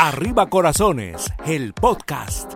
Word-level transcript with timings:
Arriba 0.00 0.48
Corazones, 0.48 1.26
el 1.44 1.74
podcast. 1.74 2.54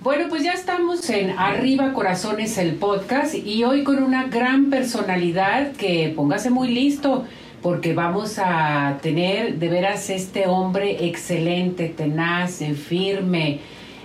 Bueno, 0.00 0.26
pues 0.28 0.44
ya 0.44 0.52
estamos 0.52 1.10
en 1.10 1.30
Arriba 1.36 1.92
Corazones, 1.92 2.56
el 2.58 2.76
podcast, 2.76 3.34
y 3.34 3.64
hoy 3.64 3.82
con 3.82 4.00
una 4.00 4.28
gran 4.28 4.70
personalidad 4.70 5.72
que 5.72 6.12
póngase 6.14 6.50
muy 6.50 6.68
listo, 6.68 7.24
porque 7.62 7.94
vamos 7.94 8.38
a 8.38 8.98
tener 9.02 9.58
de 9.58 9.68
veras 9.68 10.08
este 10.08 10.46
hombre 10.46 11.04
excelente, 11.04 11.88
tenaz, 11.88 12.60
firme, 12.76 13.58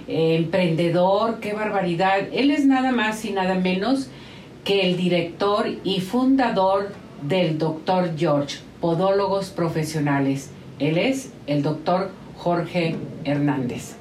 emprendedor, 0.08 1.40
qué 1.42 1.54
barbaridad. 1.54 2.22
Él 2.34 2.50
es 2.50 2.66
nada 2.66 2.92
más 2.92 3.24
y 3.24 3.34
nada 3.34 3.54
menos 3.54 4.10
que 4.64 4.90
el 4.90 4.98
director 4.98 5.68
y 5.84 6.02
fundador 6.02 6.92
del 7.22 7.60
Dr. 7.60 8.14
George, 8.18 8.58
Podólogos 8.82 9.50
Profesionales. 9.50 10.50
Él 10.80 10.98
es 10.98 11.30
el 11.48 11.64
doctor 11.64 12.12
Jorge 12.38 12.96
Hernández. 13.26 13.96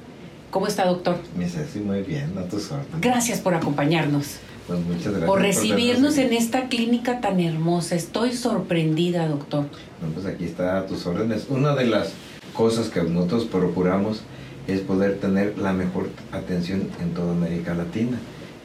¿Cómo 0.51 0.67
está, 0.67 0.85
doctor? 0.85 1.17
Me 1.37 1.47
sí, 1.47 1.79
muy 1.79 2.01
bien, 2.01 2.37
a 2.37 2.43
tus 2.43 2.71
órdenes. 2.71 3.01
Gracias 3.01 3.39
por 3.39 3.53
acompañarnos. 3.53 4.37
Pues 4.67 4.79
muchas 4.79 5.07
gracias. 5.07 5.25
Por 5.25 5.41
recibirnos 5.41 6.17
en 6.17 6.33
esta 6.33 6.69
clínica 6.69 7.21
tan 7.21 7.39
hermosa. 7.39 7.95
Estoy 7.95 8.33
sorprendida, 8.33 9.27
doctor. 9.27 9.65
Bueno, 9.99 10.15
pues 10.15 10.25
aquí 10.25 10.45
está 10.45 10.79
a 10.79 10.85
tus 10.85 11.05
órdenes. 11.05 11.47
Una 11.49 11.75
de 11.75 11.85
las 11.85 12.13
cosas 12.53 12.89
que 12.89 13.03
nosotros 13.03 13.45
procuramos 13.45 14.21
es 14.67 14.81
poder 14.81 15.19
tener 15.19 15.57
la 15.57 15.73
mejor 15.73 16.09
atención 16.31 16.89
en 17.01 17.13
toda 17.13 17.33
América 17.33 17.73
Latina. 17.73 18.17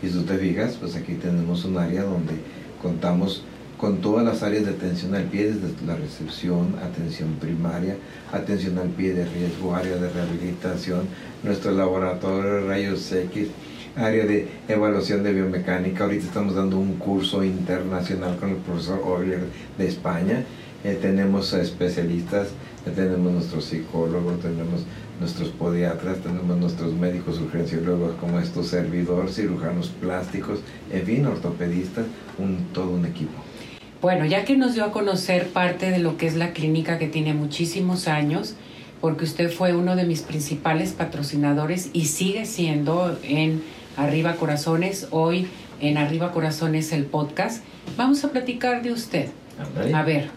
Y 0.02 0.08
si 0.08 0.12
tú 0.12 0.22
te 0.22 0.38
fijas, 0.38 0.76
pues 0.78 0.94
aquí 0.96 1.14
tenemos 1.14 1.64
un 1.64 1.78
área 1.78 2.02
donde 2.02 2.34
contamos 2.80 3.42
con 3.78 4.00
todas 4.00 4.24
las 4.24 4.42
áreas 4.42 4.64
de 4.64 4.70
atención 4.72 5.14
al 5.14 5.24
pie, 5.24 5.52
desde 5.52 5.86
la 5.86 5.96
recepción, 5.96 6.76
atención 6.82 7.34
primaria, 7.40 7.96
atención 8.32 8.78
al 8.78 8.88
pie 8.88 9.14
de 9.14 9.24
riesgo, 9.26 9.74
área 9.74 9.96
de 9.96 10.10
rehabilitación, 10.10 11.02
nuestro 11.42 11.72
laboratorio 11.72 12.54
de 12.54 12.60
rayos 12.66 13.12
X, 13.12 13.48
área 13.96 14.24
de 14.26 14.48
evaluación 14.68 15.22
de 15.22 15.32
biomecánica. 15.32 16.04
Ahorita 16.04 16.26
estamos 16.26 16.54
dando 16.54 16.78
un 16.78 16.94
curso 16.94 17.44
internacional 17.44 18.36
con 18.38 18.50
el 18.50 18.56
profesor 18.56 19.00
Euler 19.04 19.44
de 19.78 19.86
España. 19.86 20.44
Eh, 20.82 20.98
tenemos 21.00 21.52
especialistas, 21.52 22.48
eh, 22.86 22.92
tenemos 22.94 23.32
nuestros 23.32 23.64
psicólogos, 23.64 24.40
tenemos 24.40 24.84
nuestros 25.20 25.48
podiatras, 25.50 26.18
tenemos 26.18 26.56
nuestros 26.58 26.92
médicos 26.94 27.40
urgenciólogos 27.40 28.16
como 28.16 28.38
estos 28.38 28.66
servidores, 28.66 29.36
cirujanos 29.36 29.88
plásticos, 29.88 30.60
en 30.90 31.06
fin, 31.06 31.26
ortopedistas, 31.26 32.04
un, 32.38 32.66
todo 32.72 32.90
un 32.90 33.06
equipo. 33.06 33.43
Bueno, 34.04 34.26
ya 34.26 34.44
que 34.44 34.54
nos 34.54 34.74
dio 34.74 34.84
a 34.84 34.92
conocer 34.92 35.48
parte 35.48 35.90
de 35.90 35.98
lo 35.98 36.18
que 36.18 36.26
es 36.26 36.36
la 36.36 36.52
clínica 36.52 36.98
que 36.98 37.08
tiene 37.08 37.32
muchísimos 37.32 38.06
años, 38.06 38.54
porque 39.00 39.24
usted 39.24 39.50
fue 39.50 39.74
uno 39.74 39.96
de 39.96 40.04
mis 40.04 40.20
principales 40.20 40.92
patrocinadores 40.92 41.88
y 41.94 42.04
sigue 42.04 42.44
siendo 42.44 43.18
en 43.22 43.62
Arriba 43.96 44.34
Corazones, 44.34 45.08
hoy 45.10 45.48
en 45.80 45.96
Arriba 45.96 46.32
Corazones 46.32 46.92
el 46.92 47.06
podcast, 47.06 47.64
vamos 47.96 48.22
a 48.24 48.30
platicar 48.30 48.82
de 48.82 48.92
usted. 48.92 49.30
A 49.94 50.02
ver, 50.02 50.28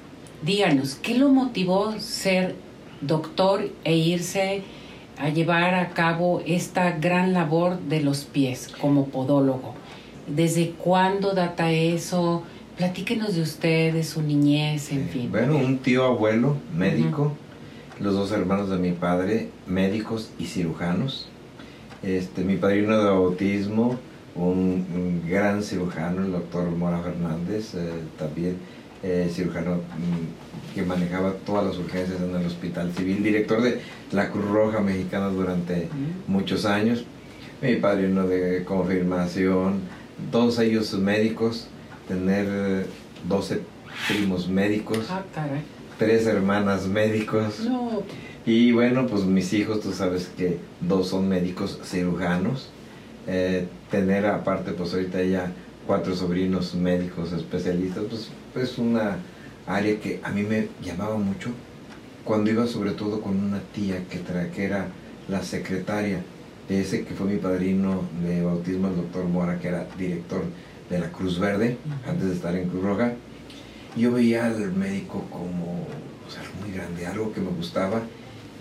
díganos, 0.44 0.95
¿qué 0.95 1.18
lo 1.18 1.28
motivó 1.28 2.00
ser 2.00 2.56
doctor 3.02 3.70
e 3.84 3.98
irse 3.98 4.62
a 5.18 5.28
llevar 5.28 5.73
a 5.76 5.90
cabo 5.90 6.42
esta 6.45 6.92
gran 6.92 7.34
labor 7.34 7.78
de 7.82 8.00
los 8.00 8.23
pies 8.23 8.70
como 8.80 9.08
podólogo? 9.08 9.73
¿Desde 10.26 10.70
cuándo 10.70 11.34
data 11.34 11.70
eso? 11.70 12.44
Platíquenos 12.78 13.33
de 13.33 13.42
usted, 13.42 13.92
de 13.92 14.03
su 14.03 14.22
niñez, 14.22 14.92
en 14.92 15.09
fin. 15.09 15.31
Bueno, 15.31 15.58
un 15.58 15.80
tío 15.80 16.06
abuelo, 16.06 16.58
médico, 16.75 17.36
los 18.00 18.14
dos 18.14 18.31
hermanos 18.31 18.70
de 18.70 18.78
mi 18.78 18.92
padre, 18.92 19.50
médicos 19.66 20.30
y 20.38 20.45
cirujanos. 20.45 21.28
Este, 22.03 22.44
mi 22.44 22.55
padrino 22.55 22.95
de 22.95 23.05
bautismo, 23.05 23.98
un, 24.36 25.23
gran 25.27 25.64
cirujano, 25.64 26.23
el 26.23 26.32
doctor 26.32 26.70
Mora 26.70 26.99
Fernández, 26.99 27.73
eh, 27.73 27.89
también 28.20 28.58
eh, 29.02 29.27
cirujano 29.33 29.77
mm, 29.77 30.76
que 30.76 30.83
manejaba 30.83 31.33
todas 31.48 31.65
las 31.65 31.77
urgencias 31.80 32.21
en 32.21 32.36
el 32.36 32.45
hospital 32.45 32.94
civil, 32.94 33.23
director 33.23 33.59
de 33.64 33.82
la 34.11 34.30
Cruz 34.30 34.45
Roja 34.45 34.82
Mexicana 34.82 35.30
durante 35.30 35.89
muchos 36.27 36.64
años. 36.64 37.05
Mi 37.59 37.77
padrino 37.77 38.27
de 38.27 38.64
confirmación, 38.65 39.80
todos 40.32 40.59
ellos 40.59 40.94
médicos 40.94 41.70
tener 42.08 42.86
12 43.28 43.62
primos 44.08 44.48
médicos, 44.48 45.08
ah, 45.10 45.23
tres 45.98 46.28
hermanas 46.28 46.88
médicos. 46.88 47.68
Y 48.45 48.72
bueno, 48.72 49.08
pues 49.08 49.26
mis 49.26 49.52
hijos, 49.54 49.82
tú 49.82 49.92
sabes 49.92 50.32
que 50.38 50.58
dos 50.82 51.10
son 51.10 51.28
médicos 51.28 51.80
cirujanos. 51.84 52.70
Eh, 53.28 53.68
tener 53.92 54.26
aparte, 54.26 54.72
pues 54.72 54.94
ahorita 54.94 55.22
ya 55.23 55.52
cuatro 55.86 56.16
sobrinos 56.16 56.76
médicos 56.76 57.34
especialistas, 57.34 58.04
pues 58.10 58.22
es 58.22 58.30
pues 58.54 58.78
una 58.78 59.18
área 59.66 60.00
que 60.00 60.22
a 60.24 60.30
mí 60.30 60.44
me 60.44 60.70
llamaba 60.82 61.18
mucho 61.18 61.50
cuando 62.24 62.52
iba 62.52 62.68
sobre 62.68 62.92
todo 62.92 63.22
con 63.22 63.38
una 63.38 63.60
tía 63.74 64.06
que, 64.10 64.22
que 64.54 64.64
era 64.64 64.88
la 65.28 65.44
secretaria 65.44 66.22
de 66.68 66.82
ese 66.82 67.06
que 67.06 67.14
fue 67.14 67.28
mi 67.28 67.38
padrino 67.38 68.04
de 68.24 68.44
bautismo, 68.44 68.88
el 68.88 68.98
doctor 68.98 69.26
Mora, 69.26 69.60
que 69.60 69.70
era 69.70 69.88
director 69.98 70.44
de 70.89 70.99
la 70.99 71.08
Cruz 71.11 71.39
Verde, 71.39 71.77
antes 72.08 72.30
de 72.30 72.33
estar 72.33 72.55
en 72.55 72.70
Cruz 72.70 72.83
Roja. 72.83 73.14
Yo 73.95 74.11
veía 74.11 74.45
al 74.45 74.73
médico 74.73 75.25
como 75.31 75.87
o 76.27 76.31
sea, 76.31 76.42
muy 76.61 76.75
grande, 76.75 77.05
algo 77.05 77.33
que 77.33 77.42
me 77.42 77.49
gustaba. 77.49 78.02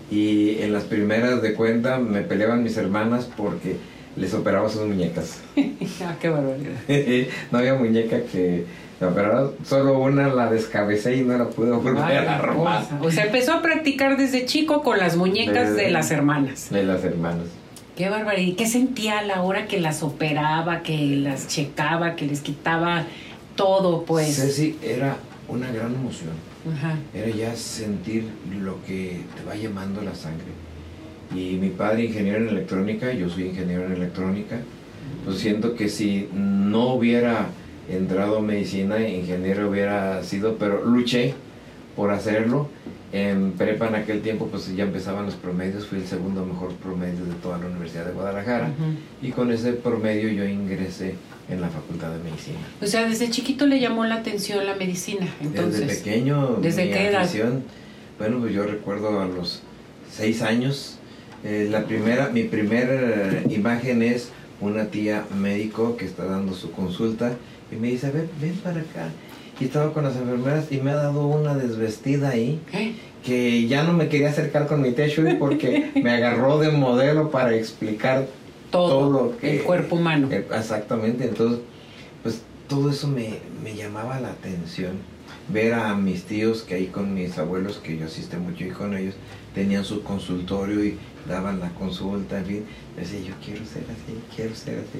Y 0.09 0.59
en 0.61 0.71
las 0.71 0.83
primeras 0.83 1.41
de 1.41 1.53
cuenta 1.53 1.99
me 1.99 2.21
peleaban 2.21 2.63
mis 2.63 2.77
hermanas 2.77 3.29
porque 3.35 3.75
les 4.15 4.33
operaba 4.33 4.69
sus 4.69 4.85
muñecas. 4.85 5.41
ah, 6.01 6.15
qué 6.19 6.29
barbaridad. 6.29 6.77
no 7.51 7.57
había 7.57 7.75
muñeca 7.75 8.21
que 8.31 8.65
me 8.99 9.07
operara, 9.07 9.49
solo 9.63 9.99
una 9.99 10.27
la 10.27 10.49
descabecé 10.49 11.17
y 11.17 11.21
no 11.21 11.37
la 11.37 11.49
pude 11.49 11.71
volver 11.71 12.27
a 12.27 12.37
armar. 12.37 12.85
O 13.01 13.11
sea, 13.11 13.25
empezó 13.25 13.53
a 13.53 13.61
practicar 13.61 14.17
desde 14.17 14.45
chico 14.45 14.81
con 14.81 14.97
las 14.97 15.17
muñecas 15.17 15.75
de 15.75 15.91
las 15.91 16.09
hermanas. 16.09 16.69
De 16.71 16.83
las 16.83 17.03
hermanas. 17.03 17.45
Qué 17.97 18.09
barbaridad. 18.09 18.55
¿Qué 18.55 18.67
sentía 18.67 19.17
a 19.17 19.23
la 19.23 19.41
hora 19.41 19.65
que 19.65 19.79
las 19.79 20.03
operaba, 20.03 20.83
que 20.83 21.15
las 21.15 21.47
checaba, 21.47 22.15
que 22.15 22.27
les 22.27 22.41
quitaba 22.41 23.07
todo, 23.55 24.03
pues? 24.03 24.35
Sí, 24.35 24.77
era 24.83 25.17
una 25.47 25.71
gran 25.71 25.95
emoción. 25.95 26.29
Era 27.11 27.35
ya 27.35 27.55
sentir 27.55 28.25
lo 28.61 28.83
que 28.85 29.21
te 29.35 29.43
va 29.43 29.55
llamando 29.55 30.01
la 30.03 30.13
sangre. 30.13 30.45
Y 31.33 31.55
mi 31.55 31.69
padre, 31.69 32.05
ingeniero 32.05 32.37
en 32.43 32.49
electrónica, 32.49 33.11
yo 33.13 33.29
soy 33.29 33.47
ingeniero 33.47 33.87
en 33.87 33.93
electrónica, 33.93 34.59
pues 35.25 35.39
siento 35.39 35.73
que 35.73 35.89
si 35.89 36.29
no 36.33 36.93
hubiera 36.93 37.47
entrado 37.89 38.37
a 38.37 38.41
medicina, 38.41 38.99
ingeniero 39.07 39.69
hubiera 39.69 40.23
sido, 40.23 40.57
pero 40.57 40.85
luché 40.85 41.33
por 41.95 42.11
hacerlo 42.11 42.69
en 43.11 43.53
prepa 43.53 43.87
en 43.87 43.95
aquel 43.95 44.21
tiempo 44.21 44.47
pues 44.47 44.75
ya 44.75 44.83
empezaban 44.83 45.25
los 45.25 45.35
promedios, 45.35 45.87
fui 45.87 45.99
el 45.99 46.07
segundo 46.07 46.45
mejor 46.45 46.73
promedio 46.73 47.25
de 47.25 47.33
toda 47.35 47.57
la 47.57 47.67
Universidad 47.67 48.05
de 48.05 48.11
Guadalajara 48.11 48.69
y 49.21 49.31
con 49.31 49.51
ese 49.51 49.73
promedio 49.73 50.29
yo 50.29 50.45
ingresé 50.45 51.15
en 51.49 51.61
la 51.61 51.69
Facultad 51.69 52.11
de 52.11 52.23
Medicina. 52.23 52.59
O 52.81 52.85
sea, 52.85 53.07
desde 53.07 53.29
chiquito 53.29 53.65
le 53.65 53.79
llamó 53.79 54.03
la 54.03 54.15
atención 54.15 54.65
la 54.65 54.75
medicina, 54.75 55.27
entonces. 55.41 55.87
Desde 55.87 56.03
pequeño. 56.03 56.57
¿Desde 56.61 56.89
qué 56.89 57.07
edad? 57.07 57.29
bueno, 58.19 58.39
pues 58.39 58.53
yo 58.53 58.63
recuerdo 58.63 59.21
a 59.21 59.25
los 59.25 59.61
seis 60.11 60.41
años, 60.41 60.97
eh, 61.43 61.67
la 61.69 61.85
primera, 61.85 62.29
mi 62.29 62.43
primera 62.43 63.43
imagen 63.49 64.01
es 64.01 64.31
una 64.59 64.85
tía 64.85 65.23
médico 65.37 65.95
que 65.95 66.05
está 66.05 66.25
dando 66.25 66.53
su 66.53 66.71
consulta 66.71 67.33
y 67.71 67.75
me 67.75 67.89
dice, 67.89 68.11
ven, 68.11 68.29
ven 68.41 68.55
para 68.55 68.81
acá 68.81 69.09
y 69.59 69.65
estaba 69.65 69.93
con 69.93 70.03
las 70.03 70.15
enfermeras 70.15 70.71
y 70.71 70.77
me 70.77 70.91
ha 70.91 70.95
dado 70.95 71.27
una 71.27 71.55
desvestida 71.55 72.29
ahí 72.29 72.59
que 73.23 73.67
ya 73.67 73.83
no 73.83 73.93
me 73.93 74.09
quería 74.09 74.29
acercar 74.29 74.67
con 74.67 74.81
mi 74.81 74.91
techo 74.91 75.23
porque 75.39 75.91
me 76.01 76.11
agarró 76.11 76.59
de 76.59 76.71
modelo 76.71 77.31
para 77.31 77.55
explicar 77.55 78.27
todo, 78.71 79.09
lo 79.09 79.37
que 79.37 79.57
el 79.57 79.63
cuerpo 79.63 79.95
humano 79.95 80.29
eh, 80.31 80.45
exactamente 80.53 81.25
entonces 81.25 81.59
pues 82.23 82.41
todo 82.67 82.89
eso 82.89 83.07
me, 83.07 83.39
me, 83.63 83.75
llamaba 83.75 84.19
la 84.19 84.29
atención 84.29 84.97
ver 85.47 85.73
a 85.73 85.95
mis 85.95 86.23
tíos 86.23 86.63
que 86.63 86.75
ahí 86.75 86.87
con 86.87 87.13
mis 87.13 87.37
abuelos 87.37 87.77
que 87.77 87.97
yo 87.97 88.05
asiste 88.05 88.37
mucho 88.37 88.65
y 88.65 88.69
con 88.69 88.95
ellos 88.95 89.15
tenían 89.55 89.85
su 89.85 90.03
consultorio 90.03 90.83
y 90.83 90.97
daban 91.27 91.59
la 91.59 91.69
consulta 91.69 92.39
en 92.39 92.45
fin 92.45 92.65
decía 92.97 93.19
yo 93.21 93.33
quiero 93.43 93.65
ser 93.65 93.83
así 93.83 94.19
quiero 94.35 94.53
ser 94.53 94.79
así 94.79 94.99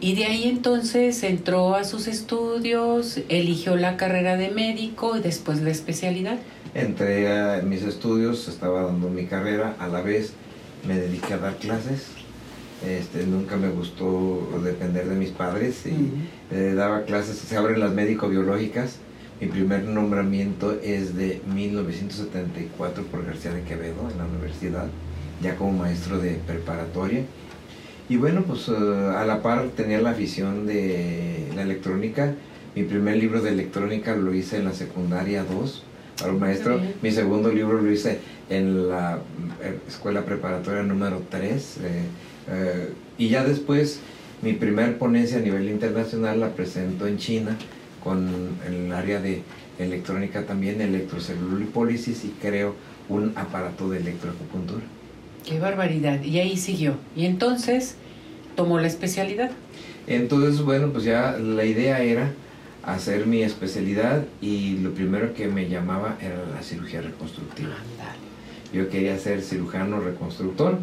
y 0.00 0.14
de 0.14 0.26
ahí 0.26 0.44
entonces 0.44 1.22
entró 1.22 1.74
a 1.74 1.84
sus 1.84 2.06
estudios, 2.06 3.18
eligió 3.28 3.76
la 3.76 3.96
carrera 3.96 4.36
de 4.36 4.50
médico 4.50 5.16
y 5.16 5.20
después 5.20 5.62
la 5.62 5.70
especialidad. 5.70 6.38
Entré 6.76 7.32
a 7.32 7.62
mis 7.62 7.84
estudios, 7.84 8.48
estaba 8.48 8.82
dando 8.82 9.08
mi 9.08 9.24
carrera, 9.24 9.76
a 9.78 9.88
la 9.88 10.02
vez 10.02 10.34
me 10.86 10.98
dediqué 10.98 11.32
a 11.32 11.38
dar 11.38 11.56
clases. 11.56 12.08
Este, 12.86 13.24
nunca 13.24 13.56
me 13.56 13.70
gustó 13.70 14.60
depender 14.62 15.08
de 15.08 15.14
mis 15.14 15.30
padres 15.30 15.86
y 15.86 16.12
eh, 16.54 16.74
daba 16.76 17.04
clases, 17.04 17.38
se 17.38 17.56
abren 17.56 17.80
las 17.80 17.94
médico-biológicas, 17.94 18.98
Mi 19.40 19.46
primer 19.46 19.84
nombramiento 19.84 20.78
es 20.82 21.16
de 21.16 21.40
1974 21.54 23.04
por 23.04 23.24
García 23.24 23.54
de 23.54 23.62
Quevedo 23.62 24.10
en 24.10 24.18
la 24.18 24.26
universidad, 24.26 24.88
ya 25.40 25.56
como 25.56 25.72
maestro 25.72 26.18
de 26.18 26.32
preparatoria. 26.46 27.22
Y 28.10 28.18
bueno, 28.18 28.42
pues 28.42 28.68
eh, 28.68 28.72
a 29.16 29.24
la 29.24 29.40
par 29.40 29.70
tenía 29.74 30.02
la 30.02 30.10
afición 30.10 30.66
de 30.66 31.48
la 31.56 31.62
electrónica. 31.62 32.34
Mi 32.74 32.82
primer 32.82 33.16
libro 33.16 33.40
de 33.40 33.48
electrónica 33.48 34.14
lo 34.14 34.34
hice 34.34 34.58
en 34.58 34.66
la 34.66 34.74
secundaria 34.74 35.42
2 35.42 35.85
para 36.18 36.32
un 36.32 36.40
maestro. 36.40 36.80
Mi 37.02 37.10
segundo 37.10 37.50
libro 37.50 37.80
lo 37.80 37.90
hice 37.90 38.18
en 38.48 38.88
la 38.88 39.18
eh, 39.62 39.78
escuela 39.88 40.24
preparatoria 40.24 40.82
número 40.82 41.22
3. 41.30 41.76
Eh, 42.48 42.90
y 43.18 43.28
ya 43.28 43.44
después 43.44 44.00
mi 44.42 44.52
primer 44.52 44.98
ponencia 44.98 45.38
a 45.38 45.40
nivel 45.40 45.68
internacional 45.68 46.40
la 46.40 46.50
presento 46.50 47.06
en 47.06 47.18
China 47.18 47.56
con 48.02 48.28
el 48.66 48.92
área 48.92 49.20
de 49.20 49.42
electrónica 49.78 50.46
también, 50.46 50.80
electrocelulipólisis 50.80 52.24
y 52.24 52.34
creo 52.40 52.74
un 53.08 53.32
aparato 53.36 53.88
de 53.90 53.98
electroacupuntura. 53.98 54.82
Qué 55.44 55.58
barbaridad. 55.58 56.22
Y 56.22 56.38
ahí 56.38 56.56
siguió. 56.56 56.94
Y 57.14 57.26
entonces 57.26 57.96
tomó 58.56 58.78
la 58.78 58.86
especialidad. 58.86 59.50
Entonces, 60.06 60.62
bueno, 60.62 60.92
pues 60.92 61.04
ya 61.04 61.36
la 61.38 61.64
idea 61.64 62.00
era 62.00 62.32
hacer 62.86 63.26
mi 63.26 63.42
especialidad 63.42 64.24
y 64.40 64.78
lo 64.78 64.92
primero 64.92 65.34
que 65.34 65.48
me 65.48 65.68
llamaba 65.68 66.16
era 66.20 66.36
la 66.54 66.62
cirugía 66.62 67.02
reconstructiva. 67.02 67.74
Yo 68.72 68.88
quería 68.88 69.18
ser 69.18 69.42
cirujano 69.42 70.00
reconstructor. 70.00 70.78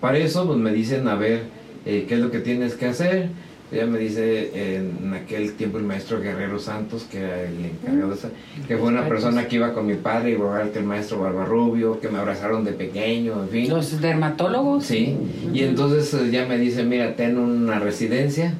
Para 0.00 0.18
eso, 0.18 0.46
pues 0.46 0.58
me 0.58 0.72
dicen, 0.72 1.06
a 1.06 1.14
ver, 1.14 1.42
eh, 1.84 2.06
¿qué 2.08 2.14
es 2.14 2.20
lo 2.20 2.30
que 2.30 2.40
tienes 2.40 2.74
que 2.74 2.86
hacer? 2.86 3.28
Ella 3.70 3.84
me 3.84 3.98
dice 3.98 4.76
en 4.76 5.12
aquel 5.12 5.52
tiempo 5.52 5.76
el 5.76 5.84
maestro 5.84 6.20
Guerrero 6.20 6.58
Santos, 6.58 7.06
que 7.10 7.18
era 7.18 7.42
el 7.42 7.66
encargado 7.66 8.08
de 8.08 8.14
esa, 8.14 8.30
que 8.66 8.78
fue 8.78 8.88
una 8.88 9.06
persona 9.06 9.46
que 9.46 9.56
iba 9.56 9.74
con 9.74 9.86
mi 9.86 9.96
padre, 9.96 10.30
igual 10.30 10.70
que 10.70 10.78
el 10.78 10.86
maestro 10.86 11.20
Barbarrubio, 11.20 12.00
que 12.00 12.08
me 12.08 12.18
abrazaron 12.18 12.64
de 12.64 12.72
pequeño, 12.72 13.42
en 13.42 13.48
fin. 13.50 13.68
¿Los 13.68 14.00
dermatólogos? 14.00 14.86
Sí, 14.86 15.18
y 15.52 15.64
entonces 15.64 16.14
eh, 16.14 16.30
ya 16.30 16.46
me 16.46 16.56
dice, 16.56 16.84
mira, 16.84 17.14
ten 17.14 17.36
una 17.36 17.78
residencia, 17.78 18.54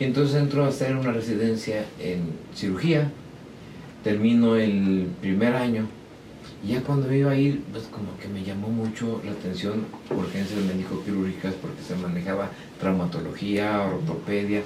y 0.00 0.04
entonces 0.04 0.40
entro 0.40 0.64
a 0.64 0.68
hacer 0.68 0.96
una 0.96 1.12
residencia 1.12 1.84
en 2.00 2.22
cirugía, 2.54 3.12
termino 4.02 4.56
el 4.56 5.08
primer 5.20 5.54
año, 5.54 5.86
y 6.64 6.72
ya 6.72 6.80
cuando 6.82 7.06
me 7.06 7.18
iba 7.18 7.32
a 7.32 7.36
ir, 7.36 7.62
pues 7.70 7.84
como 7.84 8.16
que 8.18 8.28
me 8.28 8.42
llamó 8.42 8.68
mucho 8.68 9.20
la 9.24 9.32
atención 9.32 9.84
urgencias 10.10 10.64
médico-quirúrgicas 10.64 11.54
porque 11.54 11.82
se 11.82 11.96
manejaba 11.96 12.48
traumatología, 12.80 13.82
ortopedia, 13.82 14.62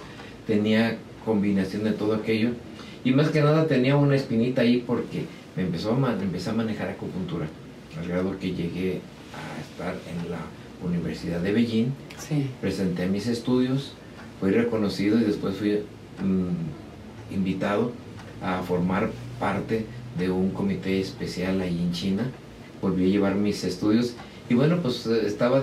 tenía 0.47 0.97
combinación 1.25 1.85
de 1.85 1.93
todo 1.93 2.15
aquello. 2.15 2.51
Y 3.05 3.13
más 3.13 3.31
que 3.31 3.43
nada 3.43 3.67
tenía 3.67 3.97
una 3.97 4.17
espinita 4.17 4.63
ahí 4.63 4.83
porque 4.87 5.27
me 5.57 5.63
empezó 5.63 5.93
a, 5.93 6.13
empecé 6.13 6.51
a 6.51 6.55
manejar 6.55 6.91
acupuntura, 6.91 7.47
al 7.99 8.09
grado 8.09 8.39
que 8.39 8.53
llegué 8.53 9.01
a 9.35 9.61
estar 9.61 9.95
en 9.95 10.31
la 10.31 10.39
Universidad 10.85 11.41
de 11.41 11.53
Beijing, 11.53 11.87
presenté 12.61 13.07
mis 13.07 13.27
estudios, 13.27 13.95
fui 14.44 14.52
reconocido 14.52 15.19
y 15.19 15.25
después 15.25 15.56
fui 15.56 15.79
mm, 16.23 17.35
invitado 17.35 17.93
a 18.43 18.61
formar 18.61 19.08
parte 19.41 19.87
de 20.19 20.31
un 20.31 20.50
comité 20.50 21.00
especial 21.00 21.62
ahí 21.62 21.79
en 21.79 21.93
China. 21.93 22.31
Volví 22.82 23.06
a 23.06 23.08
llevar 23.08 23.37
mis 23.37 23.64
estudios 23.64 24.17
y 24.50 24.55
bueno, 24.55 24.81
pues 24.82 25.06
eh, 25.06 25.23
estaba 25.25 25.62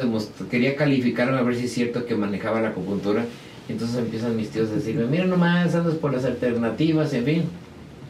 quería 0.49 0.75
calificar 0.75 1.31
a 1.31 1.43
ver 1.43 1.55
si 1.57 1.65
es 1.65 1.73
cierto 1.73 2.07
que 2.07 2.15
manejaba 2.15 2.59
la 2.59 2.69
acupuntura. 2.69 3.23
Entonces 3.69 3.97
empiezan 3.97 4.35
mis 4.35 4.49
tíos 4.49 4.71
a 4.71 4.75
decirme, 4.75 5.05
mira 5.05 5.25
nomás, 5.25 5.75
andas 5.75 5.93
por 5.93 6.11
las 6.11 6.25
alternativas, 6.25 7.13
en 7.13 7.23
fin. 7.23 7.43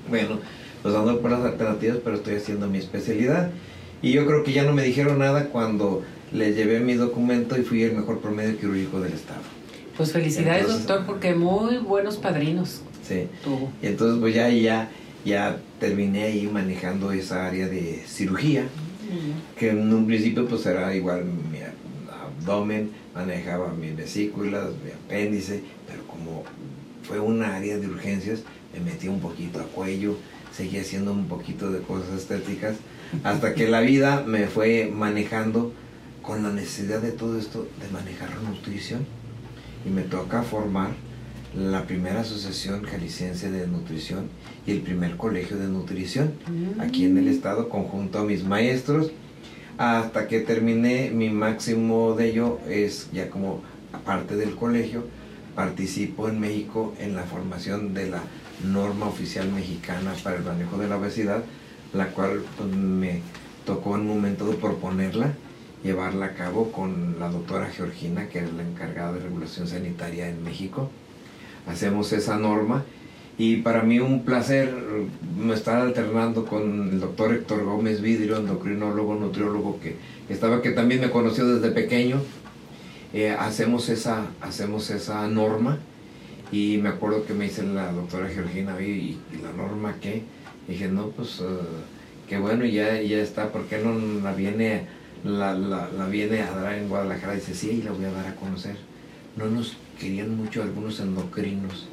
Bueno, 0.09 0.39
pues 0.81 0.95
ando 0.95 1.19
por 1.19 1.31
las 1.31 1.44
alternativas, 1.44 1.97
pero 2.01 2.15
estoy 2.15 2.35
haciendo 2.35 2.68
mi 2.68 2.77
especialidad. 2.77 3.51
Y 4.01 4.13
yo 4.13 4.25
creo 4.25 4.45
que 4.45 4.53
ya 4.53 4.63
no 4.63 4.71
me 4.71 4.83
dijeron 4.83 5.19
nada 5.19 5.50
cuando 5.50 6.01
les 6.31 6.56
llevé 6.56 6.79
mi 6.79 6.94
documento 6.94 7.59
y 7.59 7.63
fui 7.63 7.83
el 7.83 7.91
mejor 7.91 8.19
promedio 8.19 8.57
quirúrgico 8.57 9.01
del 9.01 9.12
estado. 9.12 9.61
Pues 10.01 10.13
felicidades, 10.13 10.68
doctor, 10.68 11.06
porque 11.06 11.36
muy 11.36 11.77
buenos 11.77 12.18
padrinos. 12.18 12.81
Sí. 13.07 13.27
Y 13.83 13.86
entonces 13.86 14.18
pues 14.19 14.33
ya, 14.33 14.50
ya, 14.50 14.89
ya 15.24 15.57
terminé 15.80 16.24
ahí 16.24 16.50
manejando 16.51 17.12
esa 17.12 17.45
área 17.45 17.68
de 17.68 18.01
cirugía, 18.07 18.63
que 19.59 19.69
en 19.69 19.94
un 19.94 20.07
principio 20.07 20.48
pues 20.48 20.65
era 20.65 20.95
igual 20.95 21.25
mi 21.25 21.59
abdomen, 22.09 22.89
manejaba 23.13 23.74
mis 23.74 23.95
vesículas, 23.95 24.69
mi 24.83 24.89
apéndice, 24.89 25.62
pero 25.88 26.01
como 26.07 26.45
fue 27.04 27.19
una 27.19 27.56
área 27.56 27.77
de 27.77 27.86
urgencias, 27.86 28.39
me 28.74 28.80
metí 28.80 29.07
un 29.07 29.19
poquito 29.19 29.59
a 29.59 29.65
cuello, 29.65 30.18
seguí 30.51 30.80
haciendo 30.80 31.12
un 31.12 31.27
poquito 31.27 31.71
de 31.71 31.81
cosas 31.81 32.21
estéticas, 32.21 32.77
hasta 33.24 33.54
que 33.54 33.68
la 33.68 33.81
vida 33.81 34.24
me 34.25 34.47
fue 34.47 34.92
manejando 34.92 35.74
con 36.24 36.42
la 36.42 36.51
necesidad 36.51 37.01
de 37.01 37.12
todo 37.12 37.38
esto 37.38 37.68
de 37.80 37.88
manejar 37.92 38.31
la 38.31 38.50
nutrición 38.50 39.20
y 39.86 39.89
me 39.89 40.04
toca 40.04 40.44
formar 40.44 40.92
la 41.56 41.86
primera 41.86 42.22
asociación 42.22 42.83
jalisciense 42.83 43.51
de 43.51 43.68
nutrición 43.68 44.30
y 44.66 44.72
el 44.72 44.81
primer 44.81 45.18
colegio 45.18 45.57
de 45.57 45.68
nutrición 45.68 46.33
aquí 46.80 47.06
en 47.06 47.18
el 47.18 47.28
estado 47.28 47.68
conjunto 47.68 48.19
a 48.19 48.24
mis 48.24 48.44
maestros 48.44 49.12
hasta 49.78 50.28
que 50.28 50.39
terminé 50.39 51.12
mi 51.12 51.30
máximo 51.30 52.16
de 52.16 52.30
ello 52.30 52.60
es 52.69 53.10
ya 53.12 53.30
como 53.30 53.62
aparte 53.92 54.38
del 54.38 54.56
colegio 54.56 55.04
participo 55.56 56.30
en 56.30 56.39
México 56.39 56.94
en 57.00 57.16
la 57.16 57.24
formación 57.24 57.94
de 57.94 58.10
la 58.10 58.22
norma 58.63 59.07
oficial 59.07 59.51
mexicana 59.51 60.13
para 60.24 60.38
el 60.38 60.44
manejo 60.44 60.78
de 60.78 60.88
la 60.88 60.98
obesidad 60.98 61.44
la 61.94 62.07
cual 62.07 62.44
pues, 62.57 62.69
me 62.69 63.22
tocó 63.66 63.95
en 63.95 64.01
un 64.01 64.07
momento 64.07 64.48
de 64.48 64.56
proponerla 64.56 65.33
llevarla 65.83 66.28
a 66.28 66.33
cabo 66.33 66.72
con 66.72 67.18
la 67.19 67.30
doctora 67.30 67.68
Georgina 67.68 68.28
que 68.28 68.39
era 68.39 68.51
la 68.51 68.63
encargada 68.63 69.13
de 69.13 69.22
regulación 69.22 69.68
sanitaria 69.68 70.30
en 70.30 70.44
México 70.44 70.89
hacemos 71.68 72.12
esa 72.13 72.38
norma 72.38 72.83
y 73.38 73.57
para 73.57 73.81
mí 73.81 74.00
un 74.00 74.24
placer 74.24 74.72
me 75.38 75.54
estar 75.54 75.81
alternando 75.81 76.45
con 76.45 76.89
el 76.92 77.00
doctor 77.00 77.33
Héctor 77.33 77.63
Gómez 77.63 78.01
Vidrio, 78.01 78.38
endocrinólogo, 78.38 79.16
nutriólogo, 79.16 79.80
que 79.80 79.95
estaba, 80.30 80.62
que 80.62 80.72
también 80.72 81.01
me 81.01 81.10
conoció 81.10 81.48
desde 81.48 81.74
pequeño. 81.74 82.22
Eh, 83.13 83.31
hacemos, 83.31 83.89
esa, 83.89 84.28
hacemos 84.42 84.89
esa 84.89 85.28
norma 85.28 85.80
y 86.51 86.78
me 86.78 86.89
acuerdo 86.89 87.25
que 87.25 87.33
me 87.33 87.45
dice 87.45 87.63
la 87.63 87.92
doctora 87.92 88.30
Georgina, 88.30 88.80
¿y, 88.80 89.18
la 89.42 89.51
norma 89.54 89.95
qué? 90.00 90.22
dije, 90.68 90.88
no, 90.88 91.07
pues 91.07 91.39
uh, 91.39 91.57
qué 92.30 92.38
bueno, 92.38 92.63
ya, 92.66 93.01
ya 93.01 93.18
está, 93.18 93.51
¿por 93.51 93.63
qué 93.63 93.80
no 93.80 94.21
la 94.21 94.33
viene, 94.33 94.85
la, 95.23 95.54
la, 95.54 95.90
la 95.97 96.07
viene 96.07 96.42
a 96.42 96.51
dar 96.51 96.73
en 96.73 96.90
Guadalajara? 96.90 97.33
dice, 97.33 97.54
sí, 97.54 97.80
y 97.80 97.81
la 97.83 97.92
voy 97.92 98.06
a 98.06 98.11
dar 98.11 98.28
a 98.28 98.35
conocer. 98.35 98.75
No 99.37 99.45
nos 99.45 99.78
querían 99.99 100.35
mucho 100.35 100.63
algunos 100.63 100.99
endocrinos, 100.99 101.87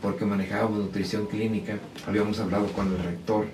porque 0.00 0.24
manejábamos 0.24 0.78
nutrición 0.78 1.26
clínica, 1.26 1.78
habíamos 2.06 2.38
hablado 2.38 2.66
con 2.68 2.86
el 2.86 3.02
rector, 3.02 3.46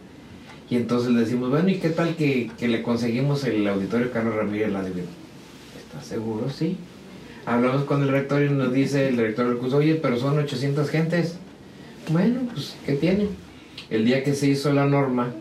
y 0.69 0.77
entonces 0.77 1.13
le 1.13 1.21
decimos, 1.21 1.51
bueno, 1.51 1.69
¿y 1.69 1.77
qué 1.77 1.91
tal 1.91 2.17
que, 2.17 2.51
le 2.61 2.83
conseguimos 2.83 3.45
el 3.45 3.67
auditorio 3.67 4.11
Carlos 4.13 4.35
Ramírez 4.35 4.71
la 4.73 4.81
¿Estás 4.81 6.07
seguro? 6.07 6.51
Sí. 6.51 6.77
Hablamos 7.47 7.85
con 7.85 8.03
el 8.03 8.09
rector 8.09 8.43
y 8.43 8.49
nos 8.49 8.73
dice 8.73 9.09
el 9.09 9.17
rector 9.19 9.49
del 9.49 9.59
curso, 9.59 9.79
oye, 9.79 9.97
pero 9.97 10.19
son 10.19 10.39
800 10.39 10.89
gentes. 10.89 11.37
Bueno, 12.11 12.41
pues, 12.53 12.77
¿qué 12.87 12.95
tiene? 12.95 13.29
El 13.91 14.05
día 14.05 14.25
que 14.25 14.35
se 14.35 14.49
hizo 14.49 14.73
la 14.73 14.87
norma, 14.87 15.33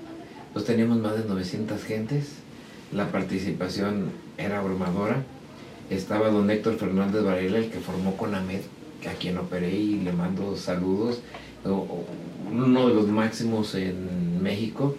pues 0.51 0.65
teníamos 0.65 0.99
más 0.99 1.17
de 1.17 1.25
900 1.25 1.83
gentes, 1.83 2.33
la 2.93 3.11
participación 3.11 4.11
era 4.37 4.59
abrumadora 4.59 5.23
estaba 5.89 6.29
don 6.29 6.49
Héctor 6.49 6.75
Fernández 6.75 7.23
Varela, 7.23 7.57
el 7.57 7.69
que 7.69 7.79
formó 7.79 8.15
con 8.15 8.35
Ahmed, 8.35 8.61
a 9.09 9.13
quien 9.13 9.37
operé 9.37 9.75
y 9.75 9.99
le 9.99 10.13
mando 10.13 10.55
saludos, 10.55 11.21
uno 11.65 12.87
de 12.87 12.93
los 12.93 13.07
máximos 13.07 13.75
en 13.75 14.41
México. 14.41 14.95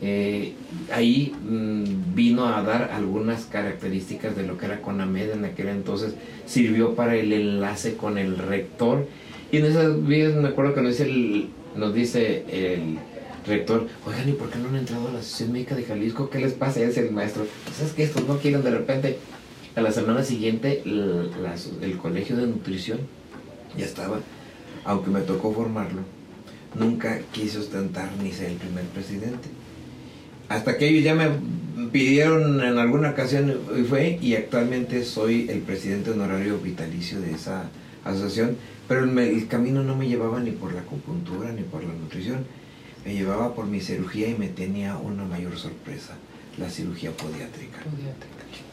Eh, 0.00 0.52
ahí 0.92 1.34
mm, 1.42 2.14
vino 2.14 2.46
a 2.46 2.62
dar 2.62 2.90
algunas 2.92 3.46
características 3.46 4.36
de 4.36 4.44
lo 4.44 4.56
que 4.56 4.66
era 4.66 4.80
CONAMED 4.80 5.32
en 5.32 5.44
aquel 5.44 5.68
entonces, 5.68 6.14
sirvió 6.46 6.94
para 6.94 7.16
el 7.16 7.32
enlace 7.32 7.96
con 7.96 8.16
el 8.16 8.38
rector. 8.38 9.06
Y 9.50 9.56
en 9.56 9.66
esas 9.66 10.06
vías 10.06 10.34
me 10.34 10.48
acuerdo 10.48 10.74
que 10.74 10.82
nos 10.82 10.92
dice 10.92 11.10
el, 11.10 11.48
nos 11.76 11.94
dice 11.94 12.44
el 12.48 12.98
rector, 13.48 13.88
oigan, 14.06 14.28
¿y 14.28 14.32
por 14.32 14.50
qué 14.50 14.58
no 14.58 14.68
han 14.68 14.76
entrado 14.76 15.08
a 15.08 15.12
la 15.12 15.18
Asociación 15.18 15.52
Médica 15.52 15.74
de 15.74 15.84
Jalisco? 15.84 16.30
¿Qué 16.30 16.38
les 16.38 16.52
pasa? 16.52 16.80
Es 16.80 16.96
el 16.98 17.10
maestro, 17.10 17.46
pues 17.64 17.80
es 17.80 17.92
que 17.92 18.04
estos 18.04 18.26
no 18.28 18.38
quieren 18.38 18.62
de 18.62 18.70
repente 18.70 19.18
a 19.74 19.80
la 19.80 19.92
semana 19.92 20.24
siguiente 20.24 20.82
el, 20.84 21.98
colegio 22.00 22.36
de 22.36 22.46
nutrición 22.46 22.98
ya 23.76 23.84
estaba, 23.84 24.20
aunque 24.84 25.10
me 25.10 25.20
tocó 25.20 25.52
formarlo, 25.52 26.00
nunca 26.74 27.20
quise 27.32 27.58
ostentar 27.58 28.10
ni 28.22 28.32
ser 28.32 28.50
el 28.50 28.56
primer 28.56 28.84
presidente. 28.86 29.48
Hasta 30.48 30.78
que 30.78 30.88
ellos 30.88 31.04
ya 31.04 31.14
me 31.14 31.28
pidieron 31.90 32.60
en 32.62 32.78
alguna 32.78 33.10
ocasión 33.10 33.54
y 33.78 33.82
fue, 33.82 34.18
y 34.20 34.34
actualmente 34.34 35.04
soy 35.04 35.48
el 35.50 35.60
presidente 35.60 36.10
honorario 36.10 36.58
vitalicio 36.58 37.20
de 37.20 37.32
esa 37.32 37.64
asociación, 38.04 38.56
pero 38.88 39.04
el 39.04 39.48
camino 39.48 39.82
no 39.82 39.94
me 39.94 40.08
llevaba 40.08 40.40
ni 40.40 40.50
por 40.50 40.72
la 40.72 40.80
acupuntura 40.80 41.52
ni 41.52 41.62
por 41.62 41.84
la 41.84 41.92
nutrición. 41.92 42.46
Me 43.04 43.14
llevaba 43.14 43.54
por 43.54 43.66
mi 43.66 43.80
cirugía 43.80 44.28
y 44.28 44.34
me 44.34 44.48
tenía 44.48 44.96
una 44.96 45.24
mayor 45.24 45.56
sorpresa, 45.56 46.14
la 46.58 46.68
cirugía 46.70 47.10
podiátrica. 47.12 47.78